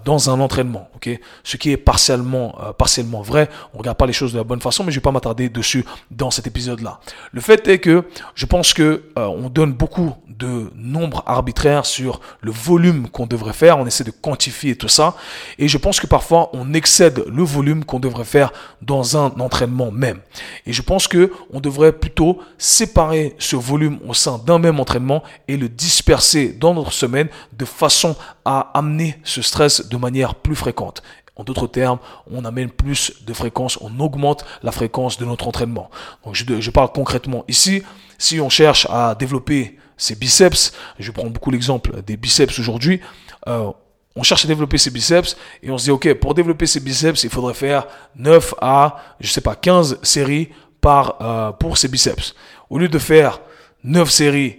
dans 0.04 0.30
un 0.30 0.40
entraînement. 0.40 0.88
ok? 0.96 1.10
Ce 1.42 1.56
qui 1.56 1.70
est 1.70 1.76
partiellement, 1.76 2.56
partiellement 2.78 3.22
vrai. 3.22 3.48
On 3.74 3.78
regarde 3.78 3.96
pas 3.96 4.06
les 4.06 4.12
choses 4.12 4.32
de 4.32 4.38
la 4.38 4.44
bonne 4.44 4.60
façon, 4.60 4.84
mais 4.84 4.92
je 4.92 4.96
vais 4.96 5.02
pas 5.02 5.10
m'attarder 5.10 5.48
dessus 5.48 5.84
dans 6.10 6.30
cet 6.30 6.46
épisode-là. 6.46 7.00
Le 7.32 7.40
fait 7.40 7.66
est 7.68 7.78
que 7.78 8.04
je 8.34 8.46
pense 8.46 8.72
que 8.72 9.04
on 9.16 9.48
donne 9.48 9.72
beaucoup 9.72 10.14
de 10.38 10.70
nombres 10.74 11.22
arbitraires 11.26 11.86
sur 11.86 12.20
le 12.40 12.50
volume 12.50 13.08
qu'on 13.08 13.26
devrait 13.26 13.52
faire. 13.52 13.78
On 13.78 13.86
essaie 13.86 14.04
de 14.04 14.10
quantifier 14.10 14.76
tout 14.76 14.88
ça. 14.88 15.14
Et 15.58 15.68
je 15.68 15.78
pense 15.78 16.00
que 16.00 16.06
parfois, 16.06 16.50
on 16.52 16.74
excède 16.74 17.24
le 17.26 17.42
volume 17.42 17.84
qu'on 17.84 18.00
devrait 18.00 18.24
faire 18.24 18.52
dans 18.82 19.16
un 19.16 19.26
entraînement 19.40 19.90
même. 19.90 20.20
Et 20.66 20.72
je 20.72 20.82
pense 20.82 21.08
que 21.08 21.32
on 21.52 21.60
devrait 21.60 21.92
plutôt 21.92 22.40
séparer 22.58 23.34
ce 23.38 23.56
volume 23.56 23.98
au 24.06 24.14
sein 24.14 24.38
d'un 24.38 24.58
même 24.58 24.80
entraînement 24.80 25.22
et 25.48 25.56
le 25.56 25.68
disperser 25.68 26.48
dans 26.48 26.74
notre 26.74 26.92
semaine 26.92 27.28
de 27.52 27.64
façon 27.64 28.16
à 28.44 28.70
amener 28.74 29.18
ce 29.24 29.42
stress 29.42 29.88
de 29.88 29.96
manière 29.96 30.34
plus 30.34 30.56
fréquente. 30.56 31.02
En 31.36 31.42
d'autres 31.42 31.66
termes, 31.66 31.98
on 32.30 32.44
amène 32.44 32.70
plus 32.70 33.12
de 33.26 33.32
fréquence, 33.32 33.78
on 33.80 33.98
augmente 33.98 34.44
la 34.62 34.70
fréquence 34.70 35.18
de 35.18 35.24
notre 35.24 35.48
entraînement. 35.48 35.90
Donc 36.24 36.36
je, 36.36 36.44
je 36.60 36.70
parle 36.70 36.92
concrètement 36.92 37.44
ici, 37.48 37.82
si 38.18 38.40
on 38.40 38.48
cherche 38.48 38.86
à 38.88 39.16
développer 39.16 39.76
ses 39.96 40.14
biceps, 40.14 40.72
je 40.98 41.10
prends 41.10 41.30
beaucoup 41.30 41.50
l'exemple 41.50 42.02
des 42.02 42.16
biceps 42.16 42.58
aujourd'hui, 42.58 43.00
euh, 43.48 43.70
on 44.16 44.22
cherche 44.22 44.44
à 44.44 44.48
développer 44.48 44.78
ses 44.78 44.90
biceps 44.90 45.36
et 45.62 45.70
on 45.70 45.78
se 45.78 45.84
dit, 45.84 45.90
OK, 45.90 46.12
pour 46.14 46.34
développer 46.34 46.66
ses 46.66 46.80
biceps, 46.80 47.24
il 47.24 47.30
faudrait 47.30 47.54
faire 47.54 47.86
9 48.16 48.54
à, 48.60 48.96
je 49.20 49.28
sais 49.28 49.40
pas, 49.40 49.56
15 49.56 49.98
séries 50.02 50.50
par, 50.80 51.16
euh, 51.20 51.52
pour 51.52 51.78
ses 51.78 51.88
biceps. 51.88 52.34
Au 52.70 52.78
lieu 52.78 52.88
de 52.88 52.98
faire 52.98 53.40
9 53.82 54.08
séries 54.10 54.58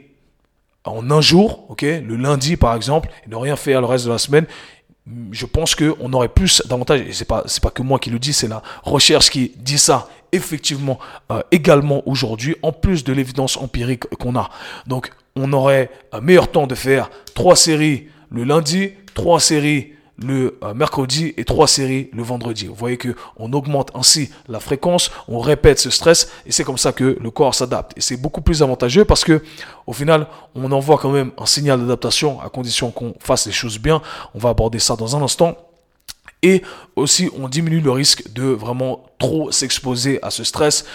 en 0.84 1.10
un 1.10 1.22
jour, 1.22 1.66
OK, 1.70 1.82
le 1.82 2.16
lundi 2.16 2.58
par 2.58 2.76
exemple, 2.76 3.10
et 3.26 3.30
ne 3.30 3.36
rien 3.36 3.56
faire 3.56 3.82
le 3.82 3.88
reste 3.88 4.06
de 4.06 4.12
la 4.12 4.18
semaine, 4.18 4.46
je 5.32 5.46
pense 5.46 5.76
qu'on 5.76 6.14
aurait 6.14 6.30
plus 6.30 6.64
d'avantages, 6.66 7.02
et 7.02 7.14
c'est 7.14 7.26
pas, 7.26 7.44
c'est 7.46 7.62
pas 7.62 7.70
que 7.70 7.82
moi 7.82 8.00
qui 8.00 8.10
le 8.10 8.20
dis, 8.20 8.34
c'est 8.34 8.48
la 8.48 8.62
recherche 8.84 9.30
qui 9.30 9.54
dit 9.56 9.78
ça 9.78 10.10
effectivement 10.36 11.00
euh, 11.32 11.42
également 11.52 12.04
aujourd'hui, 12.06 12.56
en 12.62 12.72
plus 12.72 13.04
de 13.04 13.14
l'évidence 13.14 13.58
empirique 13.58 14.06
qu'on 14.18 14.36
a. 14.36 14.50
Donc, 14.88 15.12
on 15.36 15.52
aurait 15.54 15.90
un 16.12 16.22
meilleur 16.22 16.50
temps 16.50 16.68
de 16.68 16.76
faire 16.76 17.10
trois 17.34 17.56
séries 17.56 18.08
le 18.30 18.44
lundi, 18.44 18.92
trois 19.14 19.40
séries 19.40 19.92
le 20.18 20.58
euh, 20.64 20.74
mercredi 20.74 21.34
et 21.38 21.44
trois 21.44 21.68
séries 21.68 22.10
le 22.14 22.24
vendredi. 22.24 22.68
Vous 22.68 22.76
voyez 22.76 22.98
que 22.98 23.16
on 23.38 23.52
augmente 23.54 23.92
ainsi 23.96 24.30
la 24.48 24.60
fréquence, 24.60 25.12
on 25.28 25.40
répète 25.40 25.80
ce 25.80 25.90
stress 25.90 26.32
et 26.46 26.52
c'est 26.52 26.64
comme 26.64 26.78
ça 26.78 26.94
que 26.94 27.18
le 27.20 27.32
corps 27.32 27.54
s'adapte. 27.54 27.94
Et 27.98 28.02
c'est 28.02 28.18
beaucoup 28.18 28.42
plus 28.42 28.64
avantageux 28.64 29.06
parce 29.06 29.24
que 29.24 29.44
au 29.88 29.94
final, 29.94 30.28
on 30.56 30.72
envoie 30.72 30.98
quand 30.98 31.12
même 31.12 31.32
un 31.38 31.46
signal 31.46 31.80
d'adaptation 31.80 32.40
à 32.42 32.50
condition 32.50 32.92
qu'on 32.92 33.14
fasse 33.20 33.46
les 33.46 33.52
choses 33.52 33.80
bien. 33.80 34.02
On 34.34 34.40
va 34.40 34.50
aborder 34.50 34.80
ça 34.80 34.96
dans 34.96 35.16
un 35.16 35.22
instant. 35.22 35.58
Et 36.46 36.62
aussi, 36.96 37.28
on 37.42 37.50
diminue 37.50 37.80
le 37.80 37.90
risque 37.90 38.32
de 38.34 38.44
vraiment 38.44 39.04
trop 39.18 39.52
s'exposer 39.52 40.20
à 40.22 40.30
ce 40.30 40.44
stress 40.44 40.86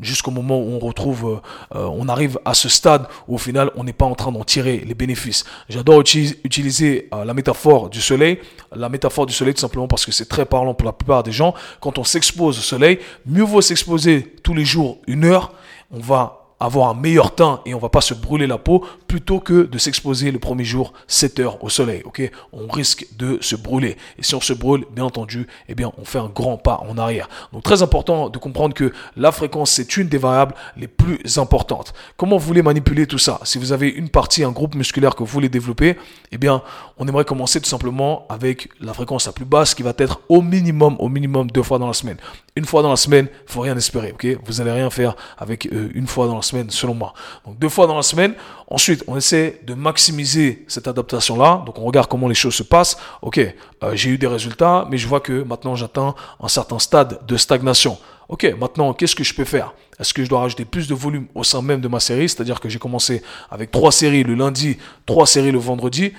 jusqu'au 0.00 0.30
moment 0.30 0.58
où 0.58 0.70
on 0.72 0.78
retrouve, 0.78 1.42
euh, 1.74 1.86
on 1.92 2.08
arrive 2.08 2.38
à 2.46 2.54
ce 2.54 2.70
stade 2.70 3.06
où 3.28 3.34
au 3.34 3.38
final, 3.38 3.70
on 3.76 3.84
n'est 3.84 3.92
pas 3.92 4.06
en 4.06 4.14
train 4.14 4.32
d'en 4.32 4.44
tirer 4.44 4.82
les 4.86 4.94
bénéfices. 4.94 5.44
J'adore 5.68 6.00
utiliser 6.00 7.10
euh, 7.12 7.26
la 7.26 7.34
métaphore 7.34 7.90
du 7.90 8.00
soleil. 8.00 8.38
La 8.74 8.88
métaphore 8.88 9.26
du 9.26 9.34
soleil, 9.34 9.52
tout 9.52 9.60
simplement 9.60 9.88
parce 9.88 10.06
que 10.06 10.12
c'est 10.12 10.24
très 10.24 10.46
parlant 10.46 10.72
pour 10.72 10.86
la 10.86 10.94
plupart 10.94 11.22
des 11.22 11.32
gens. 11.32 11.52
Quand 11.82 11.98
on 11.98 12.04
s'expose 12.04 12.58
au 12.58 12.62
soleil, 12.62 12.98
mieux 13.26 13.44
vaut 13.44 13.60
s'exposer 13.60 14.36
tous 14.42 14.54
les 14.54 14.64
jours 14.64 15.00
une 15.06 15.26
heure. 15.26 15.52
On 15.90 16.00
va 16.00 16.41
avoir 16.66 16.90
un 16.90 16.94
meilleur 16.94 17.34
teint 17.34 17.60
et 17.66 17.74
on 17.74 17.78
va 17.78 17.88
pas 17.88 18.00
se 18.00 18.14
brûler 18.14 18.46
la 18.46 18.58
peau 18.58 18.84
plutôt 19.08 19.40
que 19.40 19.64
de 19.64 19.78
s'exposer 19.78 20.30
le 20.30 20.38
premier 20.38 20.64
jour 20.64 20.92
7 21.08 21.40
heures 21.40 21.64
au 21.64 21.68
soleil. 21.68 22.02
Ok, 22.04 22.30
on 22.52 22.68
risque 22.68 23.06
de 23.18 23.38
se 23.40 23.56
brûler 23.56 23.96
et 24.18 24.22
si 24.22 24.34
on 24.34 24.40
se 24.40 24.52
brûle, 24.52 24.84
bien 24.94 25.04
entendu, 25.04 25.46
eh 25.68 25.74
bien 25.74 25.92
on 25.98 26.04
fait 26.04 26.18
un 26.18 26.28
grand 26.28 26.56
pas 26.56 26.80
en 26.88 26.96
arrière. 26.98 27.28
Donc 27.52 27.62
très 27.62 27.82
important 27.82 28.28
de 28.28 28.38
comprendre 28.38 28.74
que 28.74 28.92
la 29.16 29.32
fréquence 29.32 29.72
c'est 29.72 29.96
une 29.96 30.08
des 30.08 30.18
variables 30.18 30.54
les 30.76 30.88
plus 30.88 31.38
importantes. 31.38 31.92
Comment 32.16 32.36
vous 32.36 32.46
voulez 32.46 32.62
manipuler 32.62 33.06
tout 33.06 33.18
ça? 33.18 33.40
Si 33.44 33.58
vous 33.58 33.72
avez 33.72 33.88
une 33.88 34.08
partie, 34.08 34.44
un 34.44 34.52
groupe 34.52 34.74
musculaire 34.74 35.14
que 35.14 35.20
vous 35.20 35.30
voulez 35.30 35.48
développer, 35.48 35.96
eh 36.30 36.38
bien 36.38 36.62
on 36.98 37.08
aimerait 37.08 37.24
commencer 37.24 37.60
tout 37.60 37.68
simplement 37.68 38.26
avec 38.28 38.68
la 38.80 38.94
fréquence 38.94 39.26
la 39.26 39.32
plus 39.32 39.44
basse 39.44 39.74
qui 39.74 39.82
va 39.82 39.92
être 39.98 40.20
au 40.28 40.40
minimum, 40.42 40.96
au 40.98 41.08
minimum 41.08 41.50
deux 41.50 41.62
fois 41.62 41.78
dans 41.78 41.86
la 41.86 41.92
semaine. 41.92 42.16
Une 42.54 42.66
fois 42.66 42.82
dans 42.82 42.90
la 42.90 42.96
semaine, 42.96 43.28
faut 43.46 43.62
rien 43.62 43.76
espérer, 43.76 44.12
ok? 44.12 44.26
Vous 44.44 44.60
allez 44.60 44.72
rien 44.72 44.90
faire 44.90 45.16
avec 45.38 45.66
euh, 45.66 45.88
une 45.94 46.06
fois 46.06 46.26
dans 46.26 46.36
la 46.36 46.42
semaine, 46.42 46.51
selon 46.68 46.94
moi. 46.94 47.14
Donc 47.46 47.58
deux 47.58 47.68
fois 47.68 47.86
dans 47.86 47.96
la 47.96 48.02
semaine. 48.02 48.34
Ensuite, 48.68 49.04
on 49.06 49.16
essaie 49.16 49.60
de 49.64 49.74
maximiser 49.74 50.64
cette 50.68 50.88
adaptation-là. 50.88 51.62
Donc 51.66 51.78
on 51.78 51.84
regarde 51.84 52.08
comment 52.08 52.28
les 52.28 52.34
choses 52.34 52.54
se 52.54 52.62
passent. 52.62 52.96
Ok, 53.20 53.38
euh, 53.38 53.52
j'ai 53.94 54.10
eu 54.10 54.18
des 54.18 54.26
résultats, 54.26 54.86
mais 54.90 54.98
je 54.98 55.06
vois 55.06 55.20
que 55.20 55.42
maintenant 55.42 55.74
j'atteins 55.74 56.14
un 56.40 56.48
certain 56.48 56.78
stade 56.78 57.20
de 57.26 57.36
stagnation. 57.36 57.98
Ok, 58.28 58.44
maintenant 58.58 58.94
qu'est-ce 58.94 59.16
que 59.16 59.24
je 59.24 59.34
peux 59.34 59.44
faire? 59.44 59.74
Est-ce 59.98 60.14
que 60.14 60.24
je 60.24 60.28
dois 60.28 60.40
rajouter 60.40 60.64
plus 60.64 60.88
de 60.88 60.94
volume 60.94 61.26
au 61.34 61.44
sein 61.44 61.60
même 61.60 61.80
de 61.80 61.88
ma 61.88 62.00
série? 62.00 62.28
C'est-à-dire 62.28 62.60
que 62.60 62.68
j'ai 62.68 62.78
commencé 62.78 63.22
avec 63.50 63.70
trois 63.70 63.92
séries 63.92 64.22
le 64.22 64.34
lundi, 64.34 64.78
trois 65.06 65.26
séries 65.26 65.52
le 65.52 65.58
vendredi. 65.58 66.12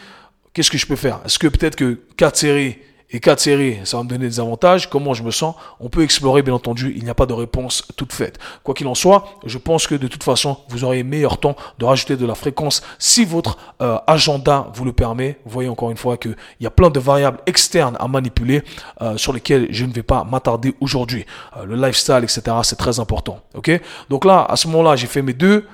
Qu'est-ce 0.54 0.70
que 0.70 0.78
je 0.78 0.86
peux 0.86 0.96
faire? 0.96 1.20
Est-ce 1.26 1.40
que 1.40 1.48
peut-être 1.48 1.76
que 1.76 2.00
quatre 2.16 2.38
séries 2.38 2.78
et 3.14 3.20
quatre 3.20 3.40
séries, 3.40 3.78
ça 3.84 3.98
va 3.98 4.04
me 4.04 4.10
donner 4.10 4.26
des 4.26 4.40
avantages. 4.40 4.90
Comment 4.90 5.14
je 5.14 5.22
me 5.22 5.30
sens? 5.30 5.54
On 5.80 5.88
peut 5.88 6.02
explorer, 6.02 6.42
bien 6.42 6.56
entendu. 6.56 6.94
Il 6.98 7.04
n'y 7.04 7.12
a 7.12 7.14
pas 7.14 7.28
de 7.28 7.34
réponse 7.34 7.88
toute 7.96 8.12
faite. 8.12 8.40
Quoi 8.64 8.74
qu'il 8.74 8.88
en 8.88 8.96
soit, 8.96 9.26
je 9.46 9.60
pense 9.60 9.86
que 9.86 9.94
de 9.94 10.08
toute 10.08 10.24
façon, 10.24 10.58
vous 10.70 10.84
aurez 10.84 11.04
meilleur 11.04 11.38
temps 11.38 11.56
de 11.78 11.86
rajouter 11.86 12.18
de 12.18 12.26
la 12.26 12.34
fréquence 12.34 12.82
si 12.98 13.24
votre 13.24 13.58
euh, 13.84 14.00
agenda 14.08 14.72
vous 14.74 14.84
le 14.84 14.94
permet. 14.94 15.38
Vous 15.46 15.52
voyez 15.52 15.70
encore 15.70 15.92
une 15.92 15.98
fois 15.98 16.18
qu'il 16.18 16.36
y 16.60 16.66
a 16.66 16.72
plein 16.72 16.90
de 16.90 17.00
variables 17.00 17.38
externes 17.46 17.96
à 18.00 18.08
manipuler 18.08 18.64
euh, 19.04 19.16
sur 19.16 19.32
lesquelles 19.32 19.68
je 19.70 19.86
ne 19.86 19.94
vais 19.94 20.02
pas 20.02 20.24
m'attarder 20.24 20.74
aujourd'hui. 20.82 21.28
Euh, 21.58 21.66
le 21.66 21.76
lifestyle, 21.76 22.22
etc., 22.24 22.42
c'est 22.64 22.78
très 22.78 23.00
important. 23.00 23.42
Ok? 23.54 23.80
Donc 24.10 24.26
là, 24.26 24.44
à 24.50 24.56
ce 24.56 24.68
moment-là, 24.70 24.96
j'ai 24.96 25.08
fait 25.08 25.22
mes 25.22 25.34
deux 25.34 25.66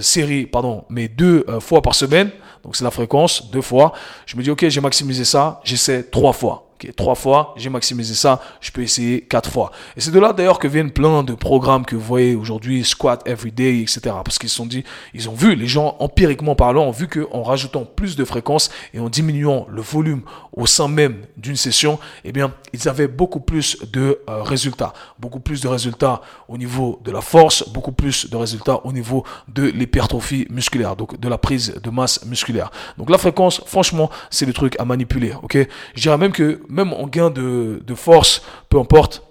séries, 0.00 0.44
pardon, 0.44 0.84
mes 0.90 1.08
deux 1.08 1.46
fois 1.60 1.80
par 1.80 1.94
semaine. 1.94 2.30
Donc 2.62 2.76
c'est 2.76 2.84
la 2.84 2.90
fréquence, 2.90 3.50
deux 3.50 3.62
fois. 3.62 3.94
Je 4.26 4.36
me 4.36 4.42
dis, 4.42 4.50
ok, 4.50 4.68
j'ai 4.68 4.82
maximisé 4.82 5.24
ça, 5.24 5.62
j'essaie 5.64 6.02
trois 6.02 6.34
fois 6.34 6.65
trois 6.96 7.14
fois, 7.14 7.54
j'ai 7.56 7.70
maximisé 7.70 8.14
ça, 8.14 8.40
je 8.60 8.70
peux 8.70 8.82
essayer 8.82 9.22
quatre 9.22 9.50
fois. 9.50 9.72
Et 9.96 10.00
c'est 10.00 10.10
de 10.10 10.18
là 10.18 10.32
d'ailleurs 10.32 10.58
que 10.58 10.68
viennent 10.68 10.90
plein 10.90 11.22
de 11.22 11.34
programmes 11.34 11.84
que 11.84 11.96
vous 11.96 12.02
voyez 12.02 12.34
aujourd'hui, 12.34 12.84
Squat 12.84 13.26
Everyday, 13.26 13.80
etc. 13.80 14.00
Parce 14.24 14.38
qu'ils 14.38 14.48
se 14.48 14.56
sont 14.56 14.66
dit, 14.66 14.84
ils 15.14 15.28
ont 15.28 15.34
vu, 15.34 15.54
les 15.54 15.66
gens 15.66 15.96
empiriquement 16.00 16.54
parlant, 16.54 16.84
ont 16.84 16.90
vu 16.90 17.08
qu'en 17.08 17.42
rajoutant 17.42 17.84
plus 17.84 18.16
de 18.16 18.24
fréquences 18.24 18.70
et 18.94 19.00
en 19.00 19.08
diminuant 19.08 19.66
le 19.70 19.82
volume 19.82 20.22
au 20.52 20.66
sein 20.66 20.88
même 20.88 21.16
d'une 21.36 21.56
session, 21.56 21.98
eh 22.24 22.32
bien, 22.32 22.52
ils 22.72 22.88
avaient 22.88 23.08
beaucoup 23.08 23.40
plus 23.40 23.78
de 23.92 24.18
euh, 24.28 24.42
résultats. 24.42 24.92
Beaucoup 25.18 25.40
plus 25.40 25.60
de 25.60 25.68
résultats 25.68 26.22
au 26.48 26.58
niveau 26.58 27.00
de 27.04 27.10
la 27.10 27.20
force, 27.20 27.68
beaucoup 27.68 27.92
plus 27.92 28.30
de 28.30 28.36
résultats 28.36 28.80
au 28.84 28.92
niveau 28.92 29.24
de 29.48 29.64
l'hypertrophie 29.64 30.46
musculaire, 30.50 30.96
donc 30.96 31.18
de 31.18 31.28
la 31.28 31.38
prise 31.38 31.74
de 31.82 31.90
masse 31.90 32.24
musculaire. 32.24 32.70
Donc 32.98 33.10
la 33.10 33.18
fréquence, 33.18 33.62
franchement, 33.66 34.10
c'est 34.30 34.46
le 34.46 34.52
truc 34.52 34.76
à 34.78 34.84
manipuler, 34.84 35.32
ok? 35.42 35.58
Je 35.94 36.00
dirais 36.00 36.18
même 36.18 36.32
que 36.32 36.60
même 36.68 36.92
en 36.92 37.06
gain 37.06 37.30
de, 37.30 37.80
force, 37.94 38.42
peu 38.68 38.78
importe, 38.78 39.22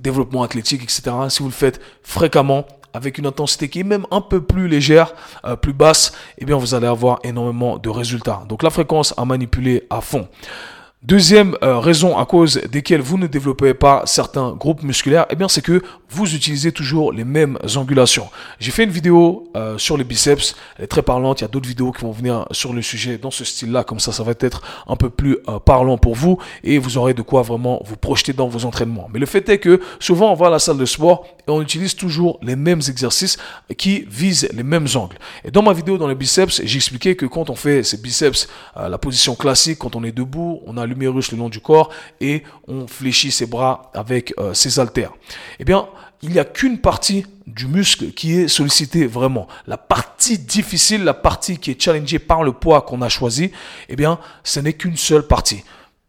développement 0.00 0.42
athlétique, 0.42 0.82
etc., 0.82 1.02
si 1.28 1.42
vous 1.42 1.48
le 1.48 1.54
faites 1.54 1.80
fréquemment, 2.02 2.66
avec 2.94 3.18
une 3.18 3.26
intensité 3.26 3.68
qui 3.68 3.80
est 3.80 3.84
même 3.84 4.06
un 4.10 4.20
peu 4.20 4.42
plus 4.42 4.68
légère, 4.68 5.14
euh, 5.44 5.56
plus 5.56 5.72
basse, 5.72 6.12
eh 6.38 6.44
bien 6.44 6.56
vous 6.56 6.74
allez 6.74 6.86
avoir 6.86 7.20
énormément 7.24 7.78
de 7.78 7.88
résultats. 7.88 8.44
Donc 8.48 8.62
la 8.62 8.70
fréquence 8.70 9.14
à 9.16 9.24
manipuler 9.24 9.86
à 9.88 10.00
fond. 10.00 10.28
Deuxième 11.02 11.56
euh, 11.64 11.80
raison 11.80 12.16
à 12.16 12.24
cause 12.26 12.60
desquelles 12.70 13.00
vous 13.00 13.18
ne 13.18 13.26
développez 13.26 13.74
pas 13.74 14.04
certains 14.06 14.52
groupes 14.52 14.84
musculaires, 14.84 15.26
eh 15.30 15.34
bien 15.34 15.48
c'est 15.48 15.60
que 15.60 15.82
vous 16.08 16.32
utilisez 16.36 16.70
toujours 16.70 17.12
les 17.12 17.24
mêmes 17.24 17.58
angulations. 17.74 18.28
J'ai 18.60 18.70
fait 18.70 18.84
une 18.84 18.90
vidéo 18.90 19.50
euh, 19.56 19.78
sur 19.78 19.96
les 19.96 20.04
biceps, 20.04 20.54
elle 20.78 20.84
est 20.84 20.86
très 20.86 21.02
parlante. 21.02 21.40
Il 21.40 21.42
y 21.42 21.44
a 21.46 21.48
d'autres 21.48 21.68
vidéos 21.68 21.90
qui 21.90 22.02
vont 22.02 22.12
venir 22.12 22.46
sur 22.52 22.72
le 22.72 22.82
sujet 22.82 23.18
dans 23.18 23.32
ce 23.32 23.44
style-là, 23.44 23.82
comme 23.82 23.98
ça, 23.98 24.12
ça 24.12 24.22
va 24.22 24.30
être 24.38 24.62
un 24.86 24.94
peu 24.94 25.10
plus 25.10 25.38
euh, 25.48 25.58
parlant 25.58 25.98
pour 25.98 26.14
vous 26.14 26.38
et 26.62 26.78
vous 26.78 26.98
aurez 26.98 27.14
de 27.14 27.22
quoi 27.22 27.42
vraiment 27.42 27.82
vous 27.84 27.96
projeter 27.96 28.32
dans 28.32 28.46
vos 28.46 28.64
entraînements. 28.64 29.10
Mais 29.12 29.18
le 29.18 29.26
fait 29.26 29.48
est 29.48 29.58
que 29.58 29.80
souvent 29.98 30.30
on 30.30 30.34
va 30.34 30.46
à 30.46 30.50
la 30.50 30.60
salle 30.60 30.78
de 30.78 30.86
sport 30.86 31.26
et 31.48 31.50
on 31.50 31.60
utilise 31.60 31.96
toujours 31.96 32.38
les 32.42 32.54
mêmes 32.54 32.82
exercices 32.88 33.38
qui 33.76 34.04
visent 34.08 34.48
les 34.52 34.62
mêmes 34.62 34.86
angles. 34.94 35.18
Et 35.44 35.50
dans 35.50 35.62
ma 35.62 35.72
vidéo 35.72 35.98
dans 35.98 36.06
les 36.06 36.14
biceps, 36.14 36.62
j'ai 36.62 36.76
expliqué 36.76 37.16
que 37.16 37.26
quand 37.26 37.50
on 37.50 37.56
fait 37.56 37.82
ces 37.82 37.96
biceps, 37.96 38.46
la 38.76 38.98
position 38.98 39.34
classique, 39.34 39.78
quand 39.78 39.96
on 39.96 40.04
est 40.04 40.12
debout, 40.12 40.60
on 40.66 40.76
a 40.76 40.86
l'humérus 40.92 41.32
le 41.32 41.38
long 41.38 41.48
du 41.48 41.60
corps 41.60 41.90
et 42.20 42.42
on 42.68 42.86
fléchit 42.86 43.30
ses 43.30 43.46
bras 43.46 43.90
avec 43.94 44.34
euh, 44.38 44.54
ses 44.54 44.78
haltères. 44.78 45.12
Eh 45.58 45.64
bien, 45.64 45.88
il 46.22 46.30
n'y 46.30 46.38
a 46.38 46.44
qu'une 46.44 46.78
partie 46.78 47.26
du 47.46 47.66
muscle 47.66 48.12
qui 48.12 48.34
est 48.34 48.48
sollicitée 48.48 49.06
vraiment. 49.06 49.48
La 49.66 49.76
partie 49.76 50.38
difficile, 50.38 51.04
la 51.04 51.14
partie 51.14 51.58
qui 51.58 51.72
est 51.72 51.82
challengée 51.82 52.20
par 52.20 52.44
le 52.44 52.52
poids 52.52 52.82
qu'on 52.82 53.02
a 53.02 53.08
choisi, 53.08 53.50
eh 53.88 53.96
bien, 53.96 54.18
ce 54.44 54.60
n'est 54.60 54.74
qu'une 54.74 54.96
seule 54.96 55.26
partie. 55.26 55.64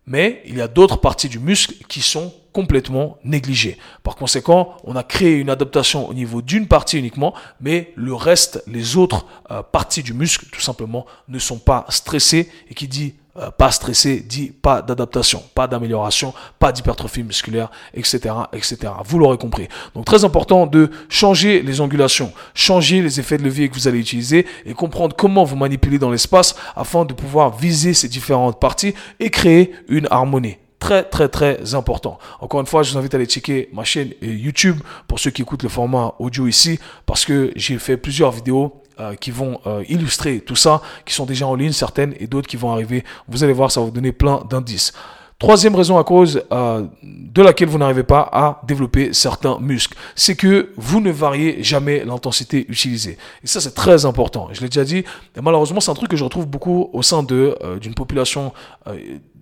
Mais 0.05 0.41
il 0.45 0.57
y 0.57 0.61
a 0.61 0.67
d'autres 0.67 0.97
parties 0.97 1.29
du 1.29 1.39
muscle 1.39 1.73
qui 1.87 2.01
sont 2.01 2.33
complètement 2.53 3.17
négligées. 3.23 3.77
Par 4.03 4.15
conséquent, 4.15 4.77
on 4.85 4.95
a 4.95 5.03
créé 5.03 5.33
une 5.33 5.49
adaptation 5.49 6.07
au 6.07 6.13
niveau 6.13 6.41
d'une 6.41 6.67
partie 6.67 6.97
uniquement, 6.97 7.33
mais 7.59 7.91
le 7.95 8.13
reste, 8.13 8.63
les 8.67 8.95
autres 8.95 9.25
euh, 9.51 9.61
parties 9.61 10.03
du 10.03 10.13
muscle, 10.13 10.45
tout 10.51 10.61
simplement, 10.61 11.05
ne 11.27 11.39
sont 11.39 11.59
pas 11.59 11.85
stressées. 11.89 12.49
Et 12.69 12.73
qui 12.73 12.87
dit 12.87 13.15
euh, 13.35 13.49
pas 13.49 13.71
stressé 13.71 14.19
dit 14.19 14.51
pas 14.51 14.83
d'adaptation, 14.83 15.41
pas 15.55 15.65
d'amélioration, 15.65 16.35
pas 16.59 16.71
d'hypertrophie 16.71 17.23
musculaire, 17.23 17.71
etc., 17.95 18.31
etc. 18.53 18.93
Vous 19.03 19.17
l'aurez 19.17 19.39
compris. 19.39 19.67
Donc 19.95 20.05
très 20.05 20.23
important 20.23 20.67
de 20.67 20.91
changer 21.09 21.63
les 21.63 21.81
angulations, 21.81 22.31
changer 22.53 23.01
les 23.01 23.19
effets 23.19 23.39
de 23.39 23.43
levier 23.43 23.69
que 23.69 23.73
vous 23.73 23.87
allez 23.87 23.97
utiliser 23.97 24.45
et 24.67 24.75
comprendre 24.75 25.15
comment 25.15 25.45
vous 25.45 25.55
manipulez 25.55 25.97
dans 25.97 26.11
l'espace 26.11 26.55
afin 26.75 27.05
de 27.05 27.13
pouvoir 27.13 27.57
viser 27.57 27.95
ces 27.95 28.07
différentes 28.07 28.59
parties 28.59 28.93
et 29.19 29.31
créer 29.31 29.73
une 29.87 30.07
harmonie 30.11 30.57
très 30.83 31.03
très 31.03 31.29
très 31.29 31.75
important. 31.75 32.19
Encore 32.41 32.59
une 32.59 32.65
fois, 32.65 32.83
je 32.83 32.91
vous 32.91 32.97
invite 32.97 33.13
à 33.13 33.17
aller 33.17 33.25
checker 33.25 33.69
ma 33.71 33.85
chaîne 33.85 34.09
euh, 34.21 34.27
YouTube 34.27 34.81
pour 35.07 35.17
ceux 35.17 35.31
qui 35.31 35.41
écoutent 35.41 35.63
le 35.63 35.69
format 35.69 36.13
audio 36.19 36.45
ici 36.45 36.77
parce 37.05 37.23
que 37.23 37.53
j'ai 37.55 37.79
fait 37.79 37.95
plusieurs 37.95 38.31
vidéos 38.31 38.81
euh, 38.99 39.15
qui 39.15 39.31
vont 39.31 39.61
euh, 39.65 39.83
illustrer 39.87 40.41
tout 40.41 40.57
ça, 40.57 40.81
qui 41.05 41.13
sont 41.13 41.25
déjà 41.25 41.47
en 41.47 41.55
ligne, 41.55 41.71
certaines, 41.71 42.13
et 42.19 42.27
d'autres 42.27 42.49
qui 42.49 42.57
vont 42.57 42.71
arriver. 42.73 43.05
Vous 43.29 43.45
allez 43.45 43.53
voir, 43.53 43.71
ça 43.71 43.79
va 43.79 43.85
vous 43.85 43.93
donner 43.93 44.11
plein 44.11 44.43
d'indices. 44.49 44.91
Troisième 45.39 45.73
raison 45.73 45.97
à 45.97 46.03
cause 46.03 46.43
euh, 46.51 46.85
de 47.01 47.41
laquelle 47.41 47.69
vous 47.69 47.77
n'arrivez 47.77 48.03
pas 48.03 48.29
à 48.31 48.61
développer 48.67 49.13
certains 49.13 49.57
muscles, 49.59 49.97
c'est 50.15 50.35
que 50.35 50.73
vous 50.75 50.99
ne 50.99 51.11
variez 51.11 51.63
jamais 51.63 52.03
l'intensité 52.03 52.65
utilisée. 52.69 53.17
Et 53.43 53.47
ça, 53.47 53.61
c'est 53.61 53.73
très 53.73 54.05
important. 54.05 54.49
Je 54.51 54.59
l'ai 54.61 54.67
déjà 54.67 54.83
dit, 54.83 54.99
et 54.99 55.41
malheureusement, 55.41 55.79
c'est 55.79 55.91
un 55.91 55.95
truc 55.95 56.11
que 56.11 56.17
je 56.17 56.25
retrouve 56.25 56.45
beaucoup 56.45 56.89
au 56.91 57.01
sein 57.01 57.23
de 57.23 57.57
d'une 57.81 57.95
population 57.95 58.51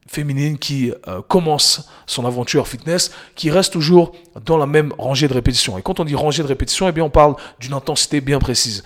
féminine 0.08 0.58
qui 0.58 0.92
commence 1.28 1.90
son 2.06 2.26
aventure 2.26 2.68
fitness, 2.68 3.12
qui 3.36 3.50
reste 3.50 3.74
toujours 3.74 4.14
dans 4.46 4.58
la 4.58 4.66
même 4.66 4.94
rangée 4.98 5.28
de 5.28 5.34
répétition. 5.34 5.78
Et 5.78 5.82
quand 5.82 6.00
on 6.00 6.06
dit 6.06 6.16
rangée 6.16 6.44
de 6.44 6.48
répétition, 6.48 6.88
eh 6.90 6.92
bien, 6.92 7.04
on 7.04 7.10
parle 7.10 7.36
d'une 7.60 7.74
intensité 7.74 8.20
bien 8.20 8.40
précise. 8.40 8.84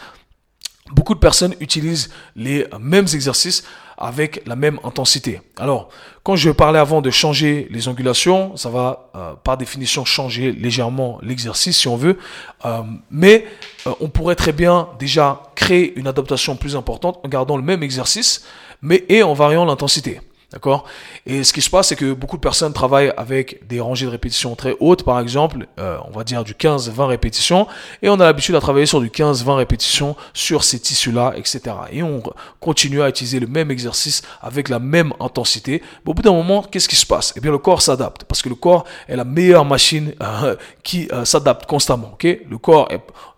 Beaucoup 0.91 1.15
de 1.15 1.19
personnes 1.19 1.55
utilisent 1.59 2.11
les 2.35 2.67
mêmes 2.79 3.07
exercices 3.13 3.63
avec 3.97 4.45
la 4.45 4.55
même 4.55 4.79
intensité. 4.83 5.41
Alors, 5.57 5.89
quand 6.23 6.35
je 6.35 6.51
parlais 6.51 6.79
avant 6.79 7.01
de 7.01 7.09
changer 7.09 7.67
les 7.71 7.87
angulations, 7.87 8.55
ça 8.55 8.69
va 8.69 9.09
euh, 9.15 9.33
par 9.43 9.57
définition 9.57 10.05
changer 10.05 10.51
légèrement 10.51 11.17
l'exercice 11.23 11.77
si 11.79 11.87
on 11.87 11.95
veut, 11.95 12.19
euh, 12.65 12.81
mais 13.09 13.45
euh, 13.87 13.93
on 13.99 14.09
pourrait 14.09 14.35
très 14.35 14.51
bien 14.51 14.89
déjà 14.99 15.43
créer 15.55 15.97
une 15.97 16.07
adaptation 16.07 16.55
plus 16.55 16.75
importante 16.75 17.19
en 17.23 17.29
gardant 17.29 17.57
le 17.57 17.63
même 17.63 17.81
exercice, 17.81 18.45
mais 18.81 19.23
en 19.23 19.33
variant 19.33 19.65
l'intensité. 19.65 20.21
D'accord? 20.55 20.85
Et 21.25 21.43
ce 21.43 21.51
qui 21.51 21.61
se 21.61 21.69
passe, 21.69 21.89
c'est 21.89 21.97
que 21.97 22.13
beaucoup 22.13 22.37
de 22.37 22.41
personnes 22.41 22.71
travaillent 22.71 23.11
avec 23.17 23.67
des 23.67 23.81
rangées 23.81 24.05
de 24.05 24.11
répétitions 24.11 24.55
très 24.55 24.73
hautes, 24.79 25.03
par 25.03 25.19
exemple, 25.19 25.67
euh, 25.79 25.97
on 26.07 26.11
va 26.11 26.23
dire 26.23 26.45
du 26.45 26.53
15-20 26.53 27.07
répétitions, 27.07 27.67
et 28.01 28.07
on 28.07 28.13
a 28.21 28.23
l'habitude 28.23 28.55
à 28.55 28.61
travailler 28.61 28.85
sur 28.85 29.01
du 29.01 29.09
15-20 29.09 29.55
répétitions 29.55 30.15
sur 30.33 30.63
ces 30.63 30.79
tissus-là, 30.79 31.33
etc. 31.35 31.59
Et 31.91 32.03
on 32.03 32.23
continue 32.61 33.01
à 33.01 33.09
utiliser 33.09 33.41
le 33.41 33.47
même 33.47 33.69
exercice 33.69 34.21
avec 34.41 34.69
la 34.69 34.79
même 34.79 35.11
intensité. 35.19 35.83
Mais 36.05 36.11
au 36.11 36.13
bout 36.13 36.21
d'un 36.21 36.31
moment, 36.31 36.63
qu'est-ce 36.63 36.87
qui 36.87 36.95
se 36.95 37.05
passe? 37.05 37.33
Eh 37.35 37.41
bien, 37.41 37.51
le 37.51 37.57
corps 37.57 37.81
s'adapte, 37.81 38.23
parce 38.23 38.41
que 38.41 38.47
le 38.47 38.55
corps 38.55 38.85
est 39.09 39.17
la 39.17 39.25
meilleure 39.25 39.65
machine 39.65 40.13
euh, 40.21 40.55
qui 40.83 41.09
euh, 41.11 41.25
s'adapte 41.25 41.65
constamment. 41.65 42.17
Le 42.23 42.57
corps 42.57 42.87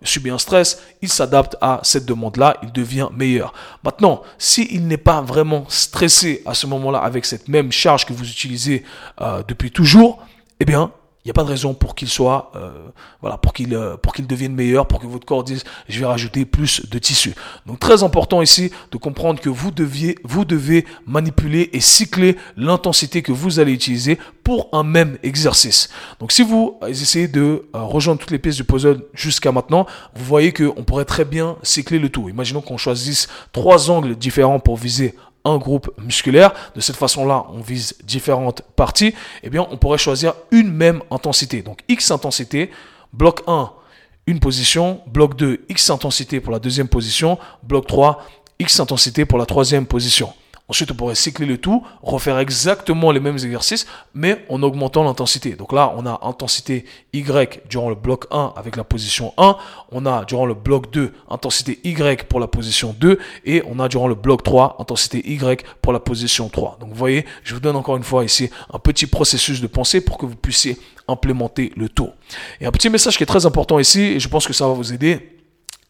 subit 0.03 0.29
un 0.29 0.37
stress, 0.37 0.81
il 1.01 1.09
s'adapte 1.09 1.57
à 1.61 1.79
cette 1.83 2.05
demande-là, 2.05 2.57
il 2.61 2.71
devient 2.71 3.09
meilleur. 3.11 3.53
Maintenant, 3.83 4.21
s'il 4.37 4.87
n'est 4.87 4.97
pas 4.97 5.21
vraiment 5.21 5.65
stressé 5.67 6.43
à 6.45 6.53
ce 6.53 6.67
moment-là, 6.67 6.99
avec 7.07 7.25
cette 7.25 7.47
même 7.47 7.71
charge 7.71 8.05
que 8.05 8.13
vous 8.13 8.29
utilisez 8.29 8.83
euh, 9.21 9.41
depuis 9.47 9.71
toujours, 9.71 10.19
eh 10.59 10.65
bien, 10.65 10.91
il 11.23 11.27
n'y 11.27 11.31
a 11.31 11.33
pas 11.33 11.43
de 11.43 11.49
raison 11.49 11.73
pour 11.73 11.93
qu'il 11.95 12.07
soit, 12.07 12.51
euh, 12.55 12.71
voilà, 13.19 13.37
pour 13.37 13.51
qu'il 13.51 13.73
euh, 13.75 13.97
pour 13.97 14.13
qu'il 14.13 14.27
devienne 14.27 14.55
meilleur, 14.55 14.87
pour 14.87 14.99
que 15.01 15.07
votre 15.07 15.25
corps 15.25 15.43
dise, 15.43 15.65
je 15.89 15.99
vais 15.99 16.05
rajouter 16.05 16.45
plus 16.45 16.87
de 16.89 16.99
tissu. 16.99 17.35
Donc 17.65 17.79
très 17.79 18.01
important 18.01 18.41
ici 18.41 18.71
de 18.91 18.97
comprendre 18.97 19.41
que 19.41 19.49
vous 19.49 19.71
deviez, 19.71 20.15
vous 20.23 20.45
devez 20.45 20.85
manipuler 21.05 21.69
et 21.73 21.81
cycler 21.81 22.37
l'intensité 22.55 23.23
que 23.23 23.33
vous 23.33 23.59
allez 23.59 23.73
utiliser 23.73 24.17
pour 24.45 24.69
un 24.71 24.83
même 24.83 25.17
exercice. 25.21 25.89
Donc 26.21 26.31
si 26.31 26.43
vous 26.43 26.79
essayez 26.87 27.27
de 27.27 27.67
rejoindre 27.73 28.21
toutes 28.21 28.31
les 28.31 28.39
pièces 28.39 28.55
du 28.55 28.63
puzzle 28.63 29.03
jusqu'à 29.13 29.51
maintenant, 29.51 29.85
vous 30.15 30.23
voyez 30.23 30.53
qu'on 30.53 30.85
pourrait 30.85 31.03
très 31.03 31.25
bien 31.25 31.57
cycler 31.61 31.99
le 31.99 32.07
tout. 32.07 32.29
Imaginons 32.29 32.61
qu'on 32.61 32.77
choisisse 32.77 33.27
trois 33.51 33.91
angles 33.91 34.15
différents 34.15 34.61
pour 34.61 34.77
viser 34.77 35.13
un 35.47 35.57
groupe 35.57 35.89
musculaire. 35.97 36.53
De 36.75 36.81
cette 36.81 36.95
façon-là, 36.95 37.45
on 37.53 37.61
vise 37.61 37.95
différentes 38.03 38.61
parties. 38.75 39.13
Eh 39.43 39.49
bien, 39.49 39.65
on 39.69 39.77
pourrait 39.77 39.97
choisir 39.97 40.33
une 40.51 40.71
même 40.71 41.01
intensité. 41.11 41.61
Donc, 41.61 41.79
X 41.87 42.11
intensité, 42.11 42.71
bloc 43.13 43.41
1, 43.47 43.71
une 44.27 44.39
position, 44.39 45.01
bloc 45.07 45.35
2, 45.35 45.65
X 45.69 45.89
intensité 45.89 46.39
pour 46.39 46.51
la 46.51 46.59
deuxième 46.59 46.87
position, 46.87 47.37
bloc 47.63 47.87
3, 47.87 48.23
X 48.59 48.79
intensité 48.79 49.25
pour 49.25 49.37
la 49.37 49.45
troisième 49.45 49.85
position. 49.85 50.33
Ensuite, 50.69 50.91
on 50.91 50.95
pourrait 50.95 51.15
cycler 51.15 51.45
le 51.45 51.57
tout, 51.57 51.81
refaire 52.01 52.39
exactement 52.39 53.11
les 53.11 53.21
mêmes 53.21 53.35
exercices, 53.35 53.87
mais 54.13 54.43
en 54.49 54.61
augmentant 54.63 55.05
l'intensité. 55.05 55.51
Donc 55.55 55.71
là, 55.71 55.93
on 55.95 56.05
a 56.05 56.19
intensité 56.23 56.83
Y 57.13 57.61
durant 57.69 57.87
le 57.87 57.95
bloc 57.95 58.25
1 58.31 58.53
avec 58.57 58.75
la 58.75 58.83
position 58.83 59.33
1. 59.37 59.55
On 59.93 60.05
a 60.05 60.25
durant 60.25 60.45
le 60.45 60.55
bloc 60.55 60.91
2 60.91 61.13
intensité 61.29 61.79
Y 61.85 62.27
pour 62.27 62.41
la 62.41 62.47
position 62.47 62.93
2. 62.99 63.17
Et 63.45 63.63
on 63.65 63.79
a 63.79 63.87
durant 63.87 64.09
le 64.09 64.15
bloc 64.15 64.43
3 64.43 64.75
intensité 64.79 65.25
Y 65.31 65.65
pour 65.81 65.93
la 65.93 66.01
position 66.01 66.49
3. 66.49 66.79
Donc 66.81 66.89
vous 66.89 66.95
voyez, 66.95 67.25
je 67.45 67.53
vous 67.53 67.61
donne 67.61 67.77
encore 67.77 67.95
une 67.95 68.03
fois 68.03 68.25
ici 68.25 68.49
un 68.73 68.79
petit 68.79 69.05
processus 69.05 69.61
de 69.61 69.67
pensée 69.67 70.01
pour 70.01 70.17
que 70.17 70.25
vous 70.25 70.35
puissiez 70.35 70.77
implémenter 71.07 71.71
le 71.77 71.87
tout. 71.87 72.09
Et 72.59 72.65
un 72.65 72.71
petit 72.71 72.89
message 72.89 73.15
qui 73.15 73.23
est 73.23 73.27
très 73.27 73.45
important 73.45 73.79
ici, 73.79 74.01
et 74.01 74.19
je 74.19 74.27
pense 74.27 74.45
que 74.45 74.51
ça 74.51 74.67
va 74.67 74.73
vous 74.73 74.91
aider 74.91 75.36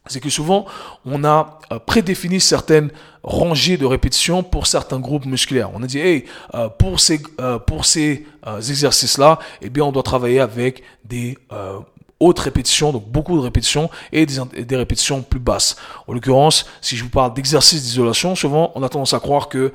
c'est 0.10 0.20
que 0.20 0.30
souvent, 0.30 0.66
on 1.06 1.24
a 1.24 1.60
euh, 1.72 1.80
prédéfini 1.80 2.40
certaines 2.40 2.92
rangées 3.24 3.78
de 3.78 3.86
répétitions 3.86 4.42
pour 4.42 4.68
certains 4.68 5.00
groupes 5.00 5.26
musculaires. 5.26 5.70
On 5.74 5.84
a 5.84 5.88
dit, 5.88 6.00
hey, 6.00 6.26
euh, 6.56 6.70
pour 6.70 7.00
ces, 7.00 7.22
euh, 7.42 7.60
pour 7.60 7.86
ces 7.86 8.26
exercices-là, 8.46 9.40
eh 9.62 9.70
bien, 9.70 9.84
on 9.84 9.92
doit 9.92 10.04
travailler 10.04 10.40
avec 10.40 10.84
des 11.04 11.38
hautes 12.20 12.40
répétitions, 12.40 12.92
donc 12.92 13.08
beaucoup 13.10 13.36
de 13.36 13.42
répétitions 13.42 13.92
et 14.12 14.26
des, 14.26 14.64
des 14.64 14.76
répétitions 14.76 15.22
plus 15.22 15.40
basses. 15.40 15.76
En 16.08 16.14
l'occurrence, 16.14 16.66
si 16.82 16.96
je 16.96 17.04
vous 17.04 17.10
parle 17.10 17.34
d'exercices 17.34 17.84
d'isolation, 17.84 18.36
souvent 18.36 18.72
on 18.74 18.82
a 18.82 18.90
tendance 18.90 19.14
à 19.14 19.20
croire 19.20 19.50
que 19.50 19.72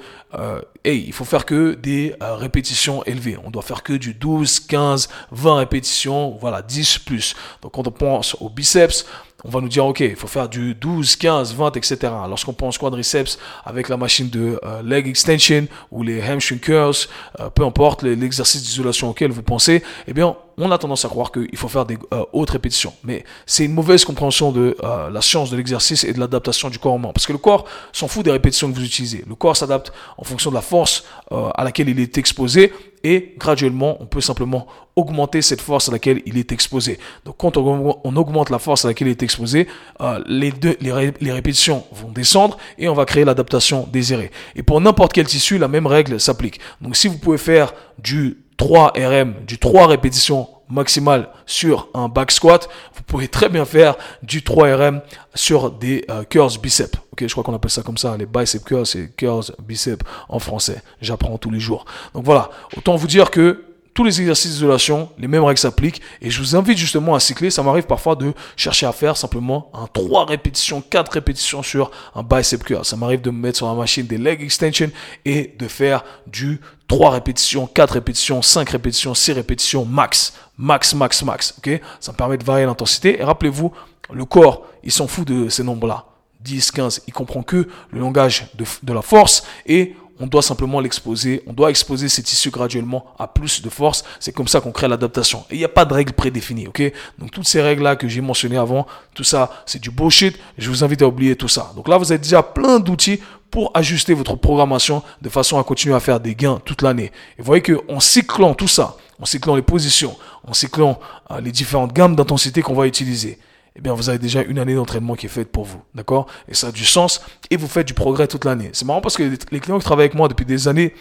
hey, 0.82 1.04
il 1.06 1.12
faut 1.12 1.24
faire 1.24 1.46
que 1.46 1.74
des 1.74 2.16
répétitions 2.20 3.04
élevées. 3.04 3.36
On 3.44 3.50
doit 3.50 3.62
faire 3.62 3.82
que 3.82 3.92
du 3.92 4.14
12, 4.14 4.60
15, 4.60 5.08
20 5.30 5.54
répétitions, 5.56 6.36
voilà, 6.40 6.62
10 6.62 6.98
plus. 6.98 7.36
Donc 7.60 7.72
quand 7.72 7.86
on 7.86 7.92
pense 7.92 8.36
aux 8.40 8.48
biceps, 8.48 9.06
on 9.44 9.50
va 9.50 9.60
nous 9.60 9.68
dire, 9.68 9.84
OK, 9.86 10.00
il 10.00 10.16
faut 10.16 10.26
faire 10.26 10.48
du 10.48 10.74
12, 10.74 11.16
15, 11.16 11.54
20, 11.54 11.76
etc. 11.76 11.96
Lorsqu'on 12.28 12.52
pense 12.52 12.78
quadriceps 12.78 13.38
avec 13.64 13.88
la 13.88 13.96
machine 13.96 14.28
de 14.28 14.58
euh, 14.64 14.82
leg 14.82 15.08
extension 15.08 15.66
ou 15.90 16.02
les 16.02 16.22
hamstring 16.22 16.60
curls, 16.60 16.94
euh, 17.40 17.50
peu 17.50 17.64
importe 17.64 18.02
l'exercice 18.02 18.62
d'isolation 18.62 19.10
auquel 19.10 19.30
vous 19.30 19.42
pensez, 19.42 19.82
eh 20.06 20.12
bien, 20.12 20.36
on 20.58 20.70
a 20.70 20.78
tendance 20.78 21.04
à 21.04 21.08
croire 21.08 21.32
qu'il 21.32 21.56
faut 21.56 21.68
faire 21.68 21.86
des 21.86 21.98
euh, 22.12 22.24
hautes 22.32 22.50
répétitions. 22.50 22.92
Mais 23.04 23.24
c'est 23.46 23.64
une 23.64 23.74
mauvaise 23.74 24.04
compréhension 24.04 24.52
de 24.52 24.76
la 24.82 25.20
science 25.22 25.50
de 25.50 25.56
l'exercice 25.56 26.04
et 26.04 26.12
de 26.12 26.20
l'adaptation 26.20 26.70
du 26.70 26.78
corps 26.78 26.96
humain. 26.96 27.10
Parce 27.14 27.26
que 27.26 27.32
le 27.32 27.38
corps 27.38 27.64
s'en 27.92 28.08
fout 28.08 28.24
des 28.24 28.30
répétitions 28.30 28.70
que 28.70 28.76
vous 28.76 28.84
utilisez. 28.84 29.24
Le 29.28 29.34
corps 29.34 29.56
s'adapte 29.56 29.92
en 30.18 30.24
fonction 30.24 30.50
de 30.50 30.54
la 30.54 30.62
force 30.62 31.04
à 31.30 31.64
laquelle 31.64 31.88
il 31.88 32.00
est 32.00 32.18
exposé 32.18 32.72
et 33.04 33.34
graduellement, 33.36 33.96
on 34.00 34.06
peut 34.06 34.20
simplement 34.20 34.66
augmenter 34.94 35.42
cette 35.42 35.60
force 35.60 35.88
à 35.88 35.92
laquelle 35.92 36.22
il 36.26 36.38
est 36.38 36.52
exposé. 36.52 36.98
Donc 37.24 37.36
quand 37.38 37.56
on, 37.56 38.16
augmente 38.16 38.50
la 38.50 38.58
force 38.58 38.84
à 38.84 38.88
laquelle 38.88 39.08
il 39.08 39.12
est 39.12 39.22
exposé, 39.22 39.66
euh, 40.00 40.22
les 40.28 41.32
répétitions 41.32 41.84
vont 41.92 42.10
descendre 42.10 42.58
et 42.78 42.88
on 42.88 42.94
va 42.94 43.04
créer 43.04 43.24
l'adaptation 43.24 43.88
désirée. 43.92 44.30
Et 44.54 44.62
pour 44.62 44.80
n'importe 44.80 45.12
quel 45.12 45.26
tissu, 45.26 45.58
la 45.58 45.68
même 45.68 45.86
règle 45.86 46.20
s'applique. 46.20 46.60
Donc 46.80 46.96
si 46.96 47.08
vous 47.08 47.18
pouvez 47.18 47.38
faire 47.38 47.74
du 47.98 48.38
3 48.62 48.92
RM, 48.94 49.34
du 49.44 49.58
3 49.58 49.88
répétitions 49.88 50.48
maximales 50.68 51.28
sur 51.46 51.88
un 51.94 52.08
back 52.08 52.30
squat, 52.30 52.68
vous 52.94 53.02
pouvez 53.02 53.26
très 53.26 53.48
bien 53.48 53.64
faire 53.64 53.96
du 54.22 54.44
3 54.44 54.76
RM 54.76 55.00
sur 55.34 55.72
des 55.72 56.04
euh, 56.08 56.22
curls 56.22 56.60
biceps. 56.62 56.96
Je 57.20 57.26
crois 57.26 57.42
qu'on 57.42 57.54
appelle 57.54 57.72
ça 57.72 57.82
comme 57.82 57.96
ça, 57.96 58.16
les 58.16 58.24
bicep 58.24 58.62
curls, 58.62 58.86
c'est 58.86 59.16
curls 59.16 59.46
biceps 59.66 60.04
en 60.28 60.38
français. 60.38 60.80
J'apprends 61.00 61.38
tous 61.38 61.50
les 61.50 61.58
jours. 61.58 61.86
Donc 62.14 62.24
voilà, 62.24 62.50
autant 62.76 62.94
vous 62.94 63.08
dire 63.08 63.32
que 63.32 63.64
tous 63.94 64.04
les 64.04 64.20
exercices 64.20 64.52
d'isolation, 64.52 65.10
les 65.18 65.28
mêmes 65.28 65.44
règles 65.44 65.58
s'appliquent. 65.58 66.00
Et 66.20 66.30
je 66.30 66.38
vous 66.40 66.56
invite 66.56 66.78
justement 66.78 67.14
à 67.14 67.20
cycler. 67.20 67.50
Ça 67.50 67.62
m'arrive 67.62 67.84
parfois 67.84 68.16
de 68.16 68.32
chercher 68.56 68.86
à 68.86 68.92
faire 68.92 69.16
simplement 69.16 69.70
un 69.74 69.86
3 69.86 70.26
répétitions, 70.26 70.80
4 70.80 71.12
répétitions 71.12 71.62
sur 71.62 71.90
un 72.14 72.22
bicep 72.22 72.64
curl. 72.64 72.84
Ça 72.84 72.96
m'arrive 72.96 73.20
de 73.20 73.30
me 73.30 73.38
mettre 73.38 73.58
sur 73.58 73.66
la 73.66 73.74
machine 73.74 74.06
des 74.06 74.18
leg 74.18 74.42
extension 74.42 74.90
et 75.24 75.54
de 75.58 75.68
faire 75.68 76.04
du 76.26 76.60
3 76.88 77.10
répétitions, 77.10 77.66
4 77.66 77.90
répétitions, 77.92 78.40
5 78.40 78.68
répétitions, 78.70 79.14
6 79.14 79.32
répétitions 79.32 79.84
max. 79.84 80.32
Max, 80.56 80.94
max, 80.94 81.22
max. 81.22 81.54
Ok? 81.58 81.80
Ça 82.00 82.12
me 82.12 82.16
permet 82.16 82.38
de 82.38 82.44
varier 82.44 82.64
l'intensité. 82.64 83.20
Et 83.20 83.24
rappelez-vous, 83.24 83.72
le 84.12 84.24
corps, 84.24 84.66
il 84.82 84.92
s'en 84.92 85.06
fout 85.06 85.26
de 85.26 85.48
ces 85.48 85.64
nombres-là. 85.64 86.06
10, 86.40 86.72
15, 86.72 87.02
il 87.06 87.12
comprend 87.12 87.42
que 87.42 87.68
le 87.90 88.00
langage 88.00 88.48
de, 88.54 88.64
de 88.82 88.92
la 88.92 89.02
force 89.02 89.44
et 89.66 89.94
on 90.22 90.28
doit 90.28 90.40
simplement 90.40 90.78
l'exposer, 90.78 91.42
on 91.48 91.52
doit 91.52 91.68
exposer 91.68 92.08
ces 92.08 92.22
tissus 92.22 92.50
graduellement 92.50 93.06
à 93.18 93.26
plus 93.26 93.60
de 93.60 93.68
force. 93.68 94.04
C'est 94.20 94.30
comme 94.30 94.46
ça 94.46 94.60
qu'on 94.60 94.70
crée 94.70 94.86
l'adaptation. 94.86 95.44
Et 95.50 95.56
il 95.56 95.58
n'y 95.58 95.64
a 95.64 95.68
pas 95.68 95.84
de 95.84 95.92
règles 95.92 96.12
prédéfinies, 96.12 96.68
ok? 96.68 96.80
Donc 97.18 97.32
toutes 97.32 97.48
ces 97.48 97.60
règles-là 97.60 97.96
que 97.96 98.06
j'ai 98.06 98.20
mentionnées 98.20 98.56
avant, 98.56 98.86
tout 99.14 99.24
ça, 99.24 99.50
c'est 99.66 99.80
du 99.80 99.90
bullshit. 99.90 100.38
Je 100.58 100.70
vous 100.70 100.84
invite 100.84 101.02
à 101.02 101.08
oublier 101.08 101.34
tout 101.34 101.48
ça. 101.48 101.72
Donc 101.74 101.88
là, 101.88 101.98
vous 101.98 102.12
avez 102.12 102.20
déjà 102.20 102.40
plein 102.40 102.78
d'outils 102.78 103.18
pour 103.50 103.72
ajuster 103.74 104.14
votre 104.14 104.36
programmation 104.36 105.02
de 105.20 105.28
façon 105.28 105.58
à 105.58 105.64
continuer 105.64 105.96
à 105.96 106.00
faire 106.00 106.20
des 106.20 106.36
gains 106.36 106.60
toute 106.64 106.82
l'année. 106.82 107.10
Et 107.36 107.42
vous 107.42 107.44
voyez 107.44 107.62
qu'en 107.62 107.98
cyclant 107.98 108.54
tout 108.54 108.68
ça, 108.68 108.96
en 109.20 109.24
cyclant 109.24 109.56
les 109.56 109.62
positions, 109.62 110.16
en 110.46 110.52
cyclant 110.52 111.00
euh, 111.32 111.40
les 111.40 111.50
différentes 111.50 111.92
gammes 111.92 112.14
d'intensité 112.14 112.62
qu'on 112.62 112.74
va 112.74 112.86
utiliser, 112.86 113.38
eh 113.76 113.80
bien, 113.80 113.94
vous 113.94 114.08
avez 114.08 114.18
déjà 114.18 114.42
une 114.42 114.58
année 114.58 114.74
d'entraînement 114.74 115.14
qui 115.14 115.26
est 115.26 115.30
faite 115.30 115.50
pour 115.50 115.64
vous. 115.64 115.82
D'accord? 115.94 116.26
Et 116.48 116.54
ça 116.54 116.68
a 116.68 116.72
du 116.72 116.84
sens 116.84 117.22
et 117.50 117.56
vous 117.56 117.68
faites 117.68 117.86
du 117.86 117.94
progrès 117.94 118.28
toute 118.28 118.44
l'année. 118.44 118.70
C'est 118.72 118.84
marrant 118.84 119.00
parce 119.00 119.16
que 119.16 119.22
les 119.22 119.60
clients 119.60 119.78
qui 119.78 119.84
travaillent 119.84 120.06
avec 120.06 120.14
moi 120.14 120.28
depuis 120.28 120.44
des 120.44 120.68
années 120.68 120.94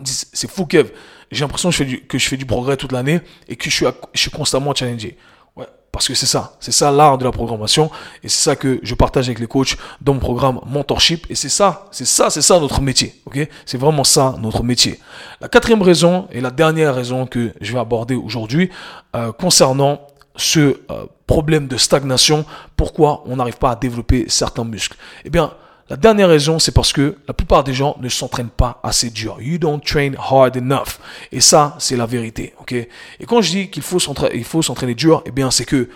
disent 0.00 0.26
c'est 0.32 0.50
fou, 0.50 0.66
Kev. 0.66 0.90
J'ai 1.30 1.40
l'impression 1.40 1.70
que, 1.70 2.18
je 2.18 2.28
fais 2.28 2.36
du, 2.36 2.46
progrès 2.46 2.76
toute 2.76 2.92
l'année 2.92 3.20
et 3.48 3.56
que 3.56 3.70
je 3.70 3.74
suis, 3.74 3.86
je 4.12 4.20
suis 4.20 4.30
constamment 4.30 4.74
challengé. 4.74 5.16
Ouais, 5.56 5.66
parce 5.90 6.08
que 6.08 6.14
c'est 6.14 6.26
ça. 6.26 6.56
C'est 6.60 6.72
ça 6.72 6.90
l'art 6.90 7.16
de 7.16 7.24
la 7.24 7.30
programmation 7.30 7.90
et 8.22 8.28
c'est 8.28 8.42
ça 8.42 8.56
que 8.56 8.80
je 8.82 8.94
partage 8.94 9.28
avec 9.28 9.38
les 9.38 9.46
coachs 9.46 9.76
dans 10.00 10.12
mon 10.14 10.20
programme 10.20 10.60
Mentorship. 10.66 11.26
Et 11.30 11.34
c'est 11.34 11.48
ça, 11.48 11.86
c'est 11.90 12.04
ça, 12.04 12.28
c'est 12.28 12.42
ça 12.42 12.60
notre 12.60 12.82
métier. 12.82 13.14
Ok? 13.24 13.48
C'est 13.64 13.78
vraiment 13.78 14.04
ça 14.04 14.34
notre 14.40 14.62
métier. 14.62 15.00
La 15.40 15.48
quatrième 15.48 15.82
raison 15.82 16.28
et 16.32 16.40
la 16.40 16.50
dernière 16.50 16.94
raison 16.94 17.26
que 17.26 17.52
je 17.60 17.72
vais 17.72 17.78
aborder 17.80 18.14
aujourd'hui 18.14 18.70
euh, 19.16 19.32
concernant 19.32 20.06
ce 20.36 20.80
euh, 20.90 21.06
problème 21.32 21.66
de 21.66 21.78
stagnation, 21.78 22.44
pourquoi 22.76 23.22
on 23.24 23.36
n'arrive 23.36 23.56
pas 23.56 23.70
à 23.70 23.76
développer 23.76 24.26
certains 24.28 24.64
muscles? 24.64 24.98
Eh 25.24 25.30
bien, 25.30 25.54
la 25.88 25.96
dernière 25.96 26.28
raison, 26.28 26.58
c'est 26.58 26.72
parce 26.72 26.92
que 26.92 27.16
la 27.26 27.32
plupart 27.32 27.64
des 27.64 27.72
gens 27.72 27.96
ne 28.00 28.08
s'entraînent 28.10 28.50
pas 28.50 28.80
assez 28.82 29.08
dur. 29.08 29.38
You 29.40 29.56
don't 29.56 29.80
train 29.80 30.12
hard 30.18 30.58
enough. 30.58 30.98
Et 31.32 31.40
ça, 31.40 31.74
c'est 31.78 31.96
la 31.96 32.04
vérité. 32.04 32.52
ok? 32.60 32.72
Et 32.72 33.26
quand 33.26 33.40
je 33.40 33.50
dis 33.50 33.70
qu'il 33.70 33.82
faut 33.82 33.98
s'entraîner 33.98 34.94
dur, 34.94 35.22
eh 35.24 35.30
bien, 35.30 35.50
c'est 35.50 35.64
que 35.64 35.88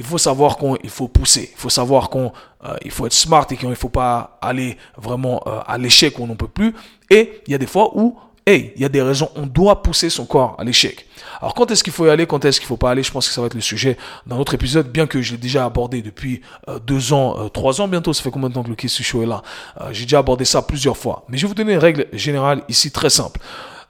il 0.00 0.04
faut 0.04 0.18
savoir 0.18 0.56
qu'il 0.56 0.90
faut 0.90 1.08
pousser. 1.08 1.50
Il 1.52 1.60
faut 1.60 1.68
savoir 1.68 2.10
qu'il 2.10 2.32
euh, 2.64 2.90
faut 2.90 3.06
être 3.06 3.12
smart 3.12 3.46
et 3.50 3.56
qu'il 3.56 3.68
ne 3.68 3.74
faut 3.74 3.90
pas 3.90 4.38
aller 4.40 4.76
vraiment 4.96 5.40
euh, 5.46 5.60
à 5.66 5.78
l'échec 5.78 6.18
où 6.18 6.24
on 6.24 6.26
n'en 6.26 6.36
peut 6.36 6.48
plus. 6.48 6.74
Et 7.10 7.42
il 7.46 7.52
y 7.52 7.54
a 7.54 7.58
des 7.58 7.66
fois 7.66 7.90
où 7.94 8.16
hey, 8.46 8.72
il 8.76 8.82
y 8.82 8.84
a 8.84 8.88
des 8.88 9.02
raisons, 9.02 9.30
on 9.36 9.46
doit 9.46 9.82
pousser 9.82 10.10
son 10.10 10.26
corps 10.26 10.56
à 10.58 10.64
l'échec. 10.64 11.06
Alors 11.40 11.54
quand 11.54 11.70
est-ce 11.70 11.82
qu'il 11.82 11.92
faut 11.92 12.06
y 12.06 12.10
aller, 12.10 12.26
quand 12.26 12.44
est-ce 12.44 12.60
qu'il 12.60 12.66
faut 12.66 12.76
pas 12.76 12.90
aller, 12.90 13.02
je 13.02 13.10
pense 13.10 13.26
que 13.26 13.32
ça 13.34 13.40
va 13.40 13.46
être 13.46 13.54
le 13.54 13.60
sujet 13.60 13.96
d'un 14.26 14.36
autre 14.36 14.54
épisode, 14.54 14.90
bien 14.90 15.06
que 15.06 15.22
je 15.22 15.32
l'ai 15.32 15.38
déjà 15.38 15.64
abordé 15.64 16.02
depuis 16.02 16.42
euh, 16.68 16.78
deux 16.78 17.12
ans, 17.12 17.36
euh, 17.38 17.48
trois 17.48 17.80
ans 17.80 17.88
bientôt, 17.88 18.12
ça 18.12 18.22
fait 18.22 18.30
combien 18.30 18.48
de 18.48 18.54
temps 18.54 18.62
que 18.62 18.68
le 18.68 18.74
Kiss 18.74 19.00
Show 19.02 19.22
est 19.22 19.26
là? 19.26 19.42
Euh, 19.80 19.88
J'ai 19.92 20.04
déjà 20.04 20.18
abordé 20.18 20.44
ça 20.44 20.62
plusieurs 20.62 20.96
fois. 20.96 21.24
Mais 21.28 21.38
je 21.38 21.42
vais 21.42 21.48
vous 21.48 21.54
donner 21.54 21.72
une 21.72 21.78
règle 21.78 22.06
générale 22.12 22.62
ici 22.68 22.90
très 22.90 23.10
simple. 23.10 23.40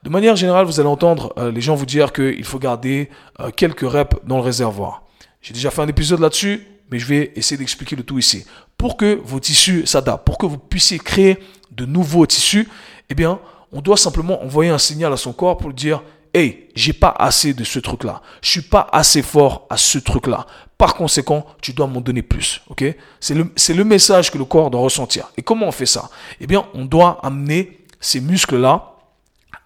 De 0.03 0.11
manière 0.11 0.37
générale, 0.37 0.65
vous 0.65 0.81
allez 0.81 0.89
entendre 0.89 1.35
les 1.53 1.61
gens 1.61 1.75
vous 1.75 1.85
dire 1.85 2.15
qu'il 2.15 2.45
faut 2.45 2.59
garder 2.59 3.11
quelques 3.55 3.83
reps 3.83 4.17
dans 4.25 4.37
le 4.37 4.43
réservoir. 4.43 5.03
J'ai 5.43 5.53
déjà 5.53 5.71
fait 5.71 5.83
un 5.83 5.89
épisode 5.89 6.21
là-dessus, 6.21 6.67
mais 6.91 6.99
je 6.99 7.05
vais 7.05 7.33
essayer 7.37 7.59
d'expliquer 7.59 7.97
le 7.97 8.03
tout 8.03 8.19
ici. 8.19 8.47
Pour 8.79 8.97
que 8.97 9.21
vos 9.23 9.41
tissus 9.41 9.85
s'adaptent, 9.87 10.25
pour 10.25 10.39
que 10.39 10.47
vous 10.47 10.57
puissiez 10.57 10.99
créer 10.99 11.37
de 11.73 11.85
nouveaux 11.85 12.25
tissus, 12.25 12.67
eh 13.11 13.15
bien, 13.15 13.41
on 13.73 13.81
doit 13.81 13.97
simplement 13.97 14.43
envoyer 14.43 14.71
un 14.71 14.79
signal 14.79 15.13
à 15.13 15.17
son 15.17 15.33
corps 15.33 15.57
pour 15.57 15.73
dire 15.73 16.03
Hey, 16.33 16.69
j'ai 16.77 16.93
pas 16.93 17.15
assez 17.19 17.55
de 17.55 17.65
ce 17.65 17.81
truc-là. 17.81 18.23
Je 18.41 18.51
suis 18.51 18.63
pas 18.63 18.89
assez 18.93 19.21
fort 19.21 19.67
à 19.69 19.77
ce 19.77 19.99
truc-là. 19.99 20.47
Par 20.79 20.95
conséquent, 20.95 21.45
tu 21.61 21.73
dois 21.73 21.89
m'en 21.89 22.01
donner 22.01 22.23
plus. 22.23 22.63
Ok? 22.69 22.85
C'est 23.19 23.35
le, 23.35 23.85
message 23.85 24.31
que 24.31 24.39
le 24.39 24.45
corps 24.45 24.71
doit 24.71 24.81
ressentir. 24.81 25.31
Et 25.37 25.43
comment 25.43 25.67
on 25.67 25.73
fait 25.73 25.87
ça? 25.87 26.09
Eh 26.41 26.47
bien, 26.47 26.67
on 26.73 26.85
doit 26.85 27.19
amener 27.25 27.81
ces 28.01 28.21
muscles-là 28.21 28.93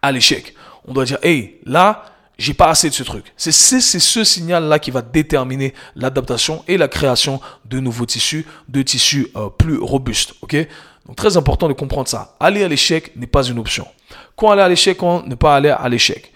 à 0.01 0.11
l'échec. 0.11 0.55
On 0.87 0.95
doit 0.95 1.05
dire 1.05 1.19
Hey, 1.23 1.61
là, 1.67 2.05
j'ai 2.39 2.55
pas 2.55 2.69
assez 2.69 2.89
de 2.89 2.95
ce 2.95 3.03
truc. 3.03 3.33
C'est 3.37 3.53
ce 3.53 4.25
signal-là 4.25 4.79
qui 4.79 4.91
va 4.91 5.03
déterminer 5.03 5.75
l'adaptation 5.95 6.65
et 6.67 6.79
la 6.79 6.89
création 6.89 7.41
de 7.67 7.79
nouveaux 7.79 8.07
tissus, 8.07 8.47
de 8.69 8.81
tissus 8.81 9.29
euh, 9.37 9.51
plus 9.51 9.77
robustes. 9.77 10.35
Donc 11.07 11.17
très 11.17 11.37
important 11.37 11.69
de 11.69 11.73
comprendre 11.73 12.09
ça. 12.09 12.35
Aller 12.41 12.65
à 12.65 12.69
l'échec 12.69 13.15
n'est 13.17 13.27
pas 13.27 13.45
une 13.45 13.59
option. 13.59 13.87
Quand 14.37 14.51
aller 14.51 14.63
à 14.63 14.69
l'échec, 14.69 14.99
quand 14.99 15.27
ne 15.27 15.35
pas 15.35 15.57
aller 15.57 15.71
à 15.71 15.89
l'échec. 15.89 16.33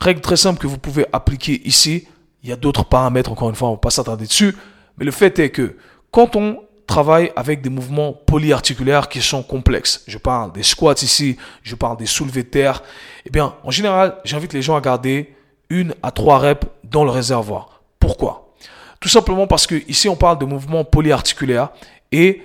Règle 0.00 0.20
très 0.20 0.36
simple 0.36 0.58
que 0.58 0.66
vous 0.66 0.78
pouvez 0.78 1.06
appliquer 1.12 1.60
ici. 1.66 2.08
Il 2.42 2.48
y 2.48 2.52
a 2.52 2.56
d'autres 2.56 2.84
paramètres, 2.84 3.30
encore 3.30 3.50
une 3.50 3.54
fois, 3.54 3.68
on 3.68 3.72
va 3.72 3.78
pas 3.78 3.90
s'attarder 3.90 4.26
dessus. 4.26 4.56
Mais 4.96 5.04
le 5.04 5.10
fait 5.10 5.38
est 5.38 5.50
que 5.50 5.76
quand 6.10 6.36
on 6.36 6.60
travaille 6.90 7.30
avec 7.36 7.62
des 7.62 7.70
mouvements 7.70 8.12
polyarticulaires 8.12 9.08
qui 9.08 9.22
sont 9.22 9.44
complexes. 9.44 10.02
Je 10.08 10.18
parle 10.18 10.52
des 10.52 10.64
squats 10.64 11.00
ici, 11.02 11.36
je 11.62 11.76
parle 11.76 11.96
des 11.96 12.06
soulevés 12.06 12.42
de 12.42 12.48
terre. 12.48 12.82
Eh 13.24 13.30
bien, 13.30 13.54
en 13.62 13.70
général, 13.70 14.16
j'invite 14.24 14.52
les 14.52 14.60
gens 14.60 14.74
à 14.74 14.80
garder 14.80 15.32
une 15.68 15.94
à 16.02 16.10
trois 16.10 16.38
reps 16.38 16.66
dans 16.82 17.04
le 17.04 17.10
réservoir. 17.10 17.80
Pourquoi? 18.00 18.54
Tout 18.98 19.08
simplement 19.08 19.46
parce 19.46 19.68
que 19.68 19.76
ici, 19.88 20.08
on 20.08 20.16
parle 20.16 20.38
de 20.38 20.44
mouvements 20.44 20.84
polyarticulaires 20.84 21.68
et 22.10 22.42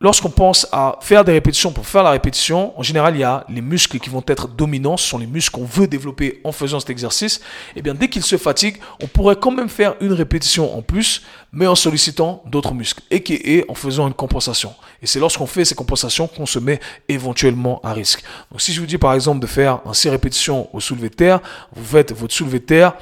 Lorsqu'on 0.00 0.28
pense 0.28 0.66
à 0.72 0.98
faire 1.00 1.24
des 1.24 1.30
répétitions 1.30 1.70
pour 1.70 1.86
faire 1.86 2.02
la 2.02 2.10
répétition, 2.10 2.76
en 2.76 2.82
général, 2.82 3.14
il 3.14 3.20
y 3.20 3.24
a 3.24 3.46
les 3.48 3.60
muscles 3.60 4.00
qui 4.00 4.10
vont 4.10 4.24
être 4.26 4.48
dominants, 4.48 4.96
ce 4.96 5.08
sont 5.08 5.18
les 5.18 5.26
muscles 5.26 5.54
qu'on 5.54 5.64
veut 5.64 5.86
développer 5.86 6.40
en 6.42 6.50
faisant 6.50 6.80
cet 6.80 6.90
exercice. 6.90 7.36
Et 7.36 7.42
eh 7.76 7.82
bien, 7.82 7.94
dès 7.94 8.08
qu'ils 8.08 8.24
se 8.24 8.36
fatiguent, 8.36 8.78
on 9.00 9.06
pourrait 9.06 9.36
quand 9.36 9.52
même 9.52 9.68
faire 9.68 9.94
une 10.00 10.12
répétition 10.12 10.76
en 10.76 10.82
plus, 10.82 11.22
mais 11.52 11.68
en 11.68 11.76
sollicitant 11.76 12.42
d'autres 12.46 12.74
muscles, 12.74 13.02
et 13.12 13.64
en 13.68 13.74
faisant 13.74 14.08
une 14.08 14.14
compensation. 14.14 14.74
Et 15.00 15.06
c'est 15.06 15.20
lorsqu'on 15.20 15.46
fait 15.46 15.64
ces 15.64 15.76
compensations 15.76 16.26
qu'on 16.26 16.44
se 16.44 16.58
met 16.58 16.80
éventuellement 17.08 17.80
à 17.84 17.92
risque. 17.92 18.24
Donc, 18.50 18.60
si 18.60 18.72
je 18.72 18.80
vous 18.80 18.86
dis 18.86 18.98
par 18.98 19.14
exemple 19.14 19.38
de 19.38 19.46
faire 19.46 19.78
un 19.86 19.94
6 19.94 20.08
répétitions 20.08 20.74
au 20.74 20.80
soulevé 20.80 21.08
de 21.08 21.14
terre, 21.14 21.40
vous 21.72 21.84
faites 21.84 22.12
votre 22.12 22.34
soulevé 22.34 22.58
de 22.58 22.64
terre, 22.64 22.94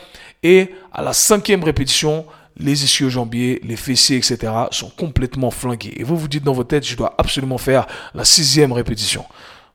et 0.43 0.75
à 0.93 1.01
la 1.01 1.15
cinquième 1.15 1.65
répétition, 1.65 2.27
les 2.57 2.85
ischio-jambiers, 2.85 3.61
les 3.63 3.77
fessiers, 3.77 4.17
etc. 4.17 4.53
sont 4.71 4.91
complètement 4.91 5.51
flanqués. 5.51 6.01
Et 6.01 6.05
vous 6.05 6.17
vous 6.17 6.29
dites 6.29 6.45
dans 6.45 6.53
votre 6.53 6.69
tête, 6.69 6.87
je 6.87 6.97
dois 6.97 7.15
absolument 7.19 7.59
faire 7.59 7.87
la 8.15 8.25
sixième 8.25 8.73
répétition. 8.73 9.25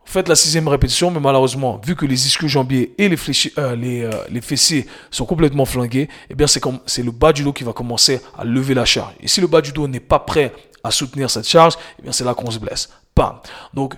Vous 0.06 0.14
faites 0.14 0.30
la 0.30 0.36
sixième 0.36 0.68
répétition, 0.70 1.12
mais 1.12 1.20
malheureusement, 1.20 1.82
vu 1.86 1.96
que 1.96 2.06
les 2.06 2.28
ischio-jambiers 2.28 2.94
et 2.98 3.10
les, 3.10 3.18
euh, 3.58 3.76
euh, 3.76 4.12
les, 4.30 4.42
fessiers 4.42 4.88
sont 5.12 5.26
complètement 5.26 5.66
flanqués, 5.66 6.08
eh 6.30 6.34
bien 6.34 6.48
c'est 6.48 6.62
comme 6.62 6.80
c'est 6.86 7.04
le 7.04 7.12
bas 7.12 7.34
du 7.34 7.44
dos 7.44 7.52
qui 7.52 7.66
va 7.66 7.74
commencer 7.74 8.22
à 8.38 8.46
lever 8.46 8.74
la 8.74 8.86
charge. 8.86 9.14
Et 9.20 9.28
si 9.28 9.42
le 9.42 9.48
bas 9.48 9.60
du 9.60 9.74
dos 9.74 9.88
n'est 9.88 10.00
pas 10.00 10.20
prêt 10.20 10.54
à 10.82 10.92
soutenir 10.92 11.30
cette 11.30 11.48
charge, 11.48 11.74
eh 12.00 12.04
bien 12.04 12.14
c'est 12.14 12.24
là 12.24 12.34
qu'on 12.34 12.50
se 12.50 12.60
blesse. 12.60 12.90
Bam. 13.16 13.40
Donc 13.74 13.96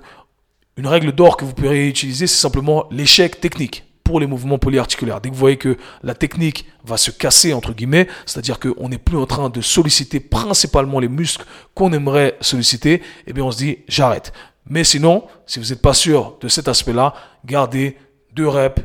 une 0.77 0.87
règle 0.87 1.11
d'or 1.11 1.37
que 1.37 1.45
vous 1.45 1.53
pourriez 1.53 1.87
utiliser, 1.87 2.25
c'est 2.25 2.41
simplement 2.41 2.87
l'échec 2.89 3.39
technique 3.39 3.83
pour 4.09 4.19
les 4.19 4.25
mouvements 4.25 4.57
polyarticulaires. 4.57 5.21
Dès 5.21 5.29
que 5.29 5.35
vous 5.35 5.39
voyez 5.39 5.57
que 5.57 5.77
la 6.01 6.15
technique 6.15 6.65
va 6.83 6.97
se 6.97 7.11
casser, 7.11 7.53
entre 7.53 7.73
guillemets, 7.73 8.07
c'est-à-dire 8.25 8.59
qu'on 8.59 8.89
n'est 8.89 8.97
plus 8.97 9.17
en 9.17 9.27
train 9.27 9.51
de 9.51 9.61
solliciter 9.61 10.19
principalement 10.19 10.99
les 10.99 11.07
muscles 11.07 11.45
qu'on 11.75 11.93
aimerait 11.93 12.35
solliciter, 12.41 13.03
eh 13.27 13.33
bien 13.33 13.43
on 13.43 13.51
se 13.51 13.59
dit 13.59 13.77
j'arrête. 13.87 14.33
Mais 14.65 14.83
sinon, 14.83 15.25
si 15.45 15.59
vous 15.59 15.67
n'êtes 15.67 15.83
pas 15.83 15.93
sûr 15.93 16.37
de 16.41 16.47
cet 16.47 16.67
aspect-là, 16.67 17.13
gardez 17.45 17.97
deux 18.33 18.47
reps 18.47 18.81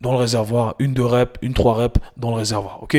dans 0.00 0.12
le 0.12 0.18
réservoir, 0.18 0.76
une 0.78 0.94
deux 0.94 1.04
reps, 1.04 1.32
une 1.42 1.52
trois 1.52 1.74
reps 1.74 2.00
dans 2.16 2.30
le 2.30 2.36
réservoir. 2.36 2.80
Ok? 2.84 2.96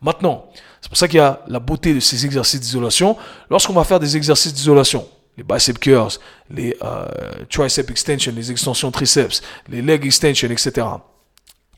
Maintenant, 0.00 0.46
c'est 0.80 0.88
pour 0.88 0.98
ça 0.98 1.06
qu'il 1.06 1.18
y 1.18 1.20
a 1.20 1.44
la 1.46 1.60
beauté 1.60 1.94
de 1.94 2.00
ces 2.00 2.26
exercices 2.26 2.58
d'isolation. 2.58 3.16
Lorsqu'on 3.48 3.74
va 3.74 3.84
faire 3.84 4.00
des 4.00 4.16
exercices 4.16 4.54
d'isolation, 4.54 5.06
les 5.36 5.44
bicep 5.44 5.78
curls, 5.78 6.18
les 6.50 6.76
euh, 6.82 7.06
tricep 7.48 7.88
extension, 7.92 8.32
les 8.34 8.50
extensions 8.50 8.90
triceps, 8.90 9.40
les 9.68 9.82
leg 9.82 10.04
extension, 10.04 10.50
etc 10.50 10.84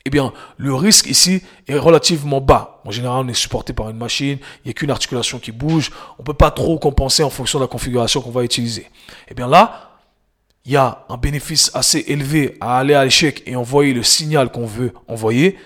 eh 0.05 0.11
bien, 0.11 0.31
le 0.57 0.73
risque 0.75 1.07
ici 1.07 1.41
est 1.67 1.77
relativement 1.77 2.39
bas. 2.39 2.81
En 2.85 2.91
général, 2.91 3.25
on 3.25 3.27
est 3.27 3.33
supporté 3.33 3.73
par 3.73 3.89
une 3.89 3.97
machine, 3.97 4.37
il 4.63 4.67
n'y 4.67 4.69
a 4.69 4.73
qu'une 4.73 4.91
articulation 4.91 5.39
qui 5.39 5.51
bouge, 5.51 5.89
on 6.19 6.21
ne 6.21 6.25
peut 6.25 6.35
pas 6.35 6.51
trop 6.51 6.77
compenser 6.77 7.23
en 7.23 7.31
fonction 7.31 7.57
de 7.57 7.63
la 7.63 7.67
configuration 7.67 8.21
qu'on 8.21 8.29
va 8.29 8.43
utiliser. 8.43 8.87
Eh 9.29 9.33
bien 9.33 9.47
là, 9.47 9.91
il 10.63 10.73
y 10.73 10.77
a 10.77 11.05
un 11.09 11.17
bénéfice 11.17 11.71
assez 11.73 12.05
élevé 12.07 12.55
à 12.61 12.77
aller 12.77 12.93
à 12.93 13.03
l'échec 13.03 13.41
et 13.47 13.55
envoyer 13.55 13.93
le 13.93 14.03
signal 14.03 14.51
qu'on 14.51 14.67
veut 14.67 14.93
envoyer, 15.07 15.57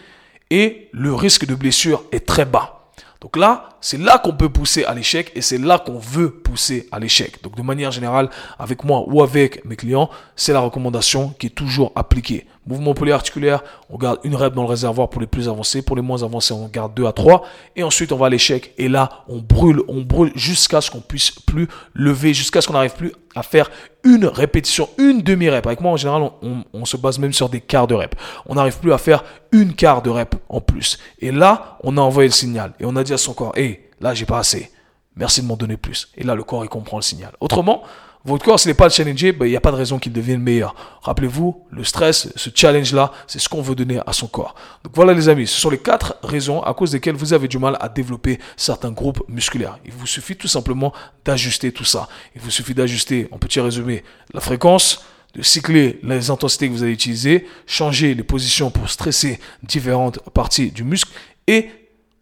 et 0.49 0.88
le 0.93 1.13
risque 1.13 1.45
de 1.45 1.54
blessure 1.54 2.04
est 2.12 2.25
très 2.25 2.45
bas. 2.45 2.80
Donc 3.21 3.36
là, 3.36 3.69
c'est 3.82 3.99
là 3.99 4.17
qu'on 4.17 4.32
peut 4.32 4.47
pousser 4.47 4.86
à 4.86 4.93
l'échec 4.93 5.32
et 5.36 5.41
c'est 5.41 5.58
là 5.58 5.78
qu'on 5.78 5.99
veut 5.99 6.32
pousser 6.32 6.88
à 6.91 6.99
l'échec. 6.99 7.43
Donc 7.43 7.56
de 7.56 7.62
manière 7.62 7.91
générale, 7.91 8.30
avec 8.58 8.86
moi 8.86 9.04
ou 9.08 9.21
avec 9.21 9.65
mes 9.65 9.75
clients, 9.75 10.10
c'est 10.38 10.54
la 10.54 10.62
recommandation 10.62 11.36
qui 11.38 11.47
est 11.47 11.49
toujours 11.52 11.91
appliquée. 11.95 12.47
Mouvement 12.67 12.93
polyarticulaire, 12.93 13.63
on 13.89 13.98
garde 13.98 14.19
une 14.24 14.36
rep 14.36 14.54
dans 14.54 14.62
le 14.62 14.67
réservoir 14.67 15.10
pour 15.10 15.22
les 15.22 15.28
plus 15.28 15.50
avancés. 15.50 15.82
Pour 15.82 15.95
les 15.95 16.02
moins 16.02 16.22
avancés, 16.24 16.54
on 16.54 16.67
garde 16.67 16.93
2 16.93 17.06
à 17.06 17.13
3. 17.13 17.43
Et 17.76 17.84
ensuite, 17.84 18.12
on 18.12 18.17
va 18.17 18.28
à 18.28 18.30
l'échec. 18.30 18.74
Et 18.78 18.89
là, 18.89 19.24
on 19.28 19.38
brûle, 19.38 19.82
on 19.88 20.02
brûle 20.02 20.32
jusqu'à 20.36 20.82
ce 20.82 20.91
qu'on 20.91 21.00
puisse 21.00 21.32
plus 21.32 21.67
lever, 21.93 22.34
jusqu'à 22.34 22.62
ce 22.62 22.67
qu'on 22.67 22.74
n'arrive 22.74 22.95
plus 22.95 23.13
à 23.36 23.43
faire 23.43 23.72
une 24.04 24.26
répétition, 24.26 24.89
une 24.98 25.22
demi-rep. 25.22 25.65
Avec 25.65 25.82
moi, 25.82 25.93
en 25.93 25.98
général, 25.98 26.30
on, 26.74 26.86
se 26.86 26.98
base 26.98 27.17
même 27.17 27.34
sur 27.34 27.50
des 27.50 27.62
quarts 27.62 27.88
de 27.88 27.95
rep. 27.95 28.15
On 28.45 28.56
n'arrive 28.56 28.78
plus 28.80 28.93
à 28.93 28.98
faire 28.98 29.24
une 29.52 29.74
quart 29.74 30.02
de 30.02 30.10
rep 30.10 30.36
en 30.50 30.62
plus. 30.62 31.00
Et 31.19 31.32
là, 31.32 31.78
on 31.84 31.98
a 31.98 32.02
envoyé 32.02 32.28
le 32.28 32.34
signal. 32.34 32.74
Et 32.80 32.86
on 32.86 32.95
a 32.95 33.04
dit 33.04 33.13
à 33.13 33.17
son 33.17 33.34
corps, 33.34 33.54
hé, 33.58 33.89
là, 34.00 34.13
j'ai 34.13 34.26
pas 34.26 34.39
assez. 34.39 34.72
Merci 35.15 35.41
de 35.41 35.48
m'en 35.48 35.56
donner 35.56 35.78
plus. 35.78 36.10
Et 36.15 36.24
là, 36.24 36.36
le 36.36 36.43
corps, 36.43 36.63
il 36.63 36.69
comprend 36.69 36.98
le 36.98 37.04
signal. 37.04 37.32
Autrement, 37.39 37.84
votre 38.25 38.43
corps, 38.43 38.60
s'il 38.60 38.69
n'est 38.69 38.75
pas 38.75 38.86
le 38.86 38.91
challenger, 38.91 39.32
ben, 39.32 39.45
il 39.45 39.51
n'y 39.51 39.55
a 39.55 39.62
pas 39.62 39.71
de 39.71 39.77
raison 39.77 39.97
qu'il 39.97 40.12
devienne 40.12 40.41
meilleur. 40.41 40.75
Rappelez-vous, 41.03 41.65
le 41.71 41.84
stress, 41.86 42.29
ce 42.36 42.49
challenge-là, 42.53 43.13
c'est 43.27 43.39
ce 43.39 43.47
qu'on 43.47 43.62
veut 43.62 43.75
donner 43.75 44.01
à 44.05 44.12
son 44.12 44.27
corps. 44.27 44.55
Donc 44.84 44.93
voilà 44.93 45.13
les 45.13 45.29
amis, 45.29 45.47
ce 45.47 45.60
sont 45.60 45.69
les 45.69 45.77
quatre 45.77 46.17
raisons 46.21 46.62
à 46.62 46.73
cause 46.73 46.91
desquelles 46.91 47.15
vous 47.15 47.34
avez 47.34 47.47
du 47.47 47.58
mal 47.60 47.77
à 47.79 47.88
développer 47.88 48.39
certains 48.58 48.91
groupes 48.91 49.23
musculaires. 49.29 49.79
Il 49.86 49.93
vous 49.93 50.05
suffit 50.05 50.36
tout 50.36 50.49
simplement 50.49 50.93
d'ajuster 51.23 51.71
tout 51.71 51.86
ça. 51.86 52.10
Il 52.36 52.41
vous 52.41 52.51
suffit 52.51 52.73
d'ajuster, 52.73 53.29
en 53.32 53.38
petit 53.38 53.62
résumé, 53.62 54.03
la 54.34 54.41
fréquence, 54.41 55.05
de 55.34 55.41
cycler 55.41 55.99
les 56.03 56.29
intensités 56.29 56.67
que 56.67 56.73
vous 56.73 56.84
allez 56.84 56.91
utiliser, 56.91 57.47
changer 57.67 58.15
les 58.15 58.23
positions 58.23 58.69
pour 58.69 58.89
stresser 58.89 59.39
différentes 59.63 60.19
parties 60.32 60.71
du 60.71 60.84
muscle 60.84 61.12
et 61.47 61.69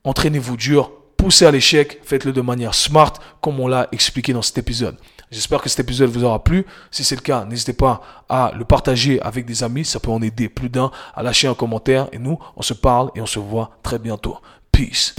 entraînez-vous 0.03 0.57
dur, 0.57 0.91
poussez 1.15 1.45
à 1.45 1.51
l'échec, 1.51 1.99
faites-le 2.03 2.33
de 2.33 2.41
manière 2.41 2.75
smart 2.75 3.13
comme 3.41 3.59
on 3.59 3.67
l'a 3.67 3.87
expliqué 3.91 4.33
dans 4.33 4.41
cet 4.41 4.57
épisode. 4.57 4.97
J'espère 5.31 5.61
que 5.61 5.69
cet 5.69 5.79
épisode 5.81 6.09
vous 6.09 6.23
aura 6.23 6.43
plu. 6.43 6.65
Si 6.89 7.03
c'est 7.03 7.15
le 7.15 7.21
cas, 7.21 7.45
n'hésitez 7.45 7.73
pas 7.73 8.01
à 8.29 8.51
le 8.55 8.63
partager 8.63 9.21
avec 9.21 9.45
des 9.45 9.63
amis. 9.63 9.83
Ça 9.83 9.99
peut 9.99 10.11
en 10.11 10.21
aider 10.21 10.47
plus 10.49 10.69
d'un 10.69 10.91
à 11.15 11.23
lâcher 11.23 11.47
un 11.47 11.53
commentaire. 11.53 12.07
Et 12.11 12.17
nous, 12.17 12.39
on 12.55 12.61
se 12.61 12.73
parle 12.73 13.11
et 13.15 13.21
on 13.21 13.25
se 13.25 13.39
voit 13.39 13.71
très 13.83 13.99
bientôt. 13.99 14.37
Peace. 14.71 15.15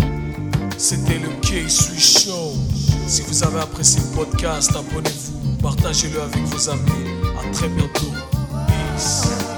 C'était 0.79 1.19
le 1.19 1.29
K-Sui 1.41 1.99
Show. 1.99 2.53
Si 3.07 3.23
vous 3.23 3.43
avez 3.43 3.61
apprécié 3.61 4.01
le 4.01 4.17
podcast, 4.17 4.71
abonnez-vous, 4.77 5.57
partagez-le 5.61 6.23
avec 6.23 6.43
vos 6.45 6.71
amis. 6.71 7.11
À 7.39 7.51
très 7.53 7.69
bientôt. 7.69 8.13
Peace. 8.67 9.58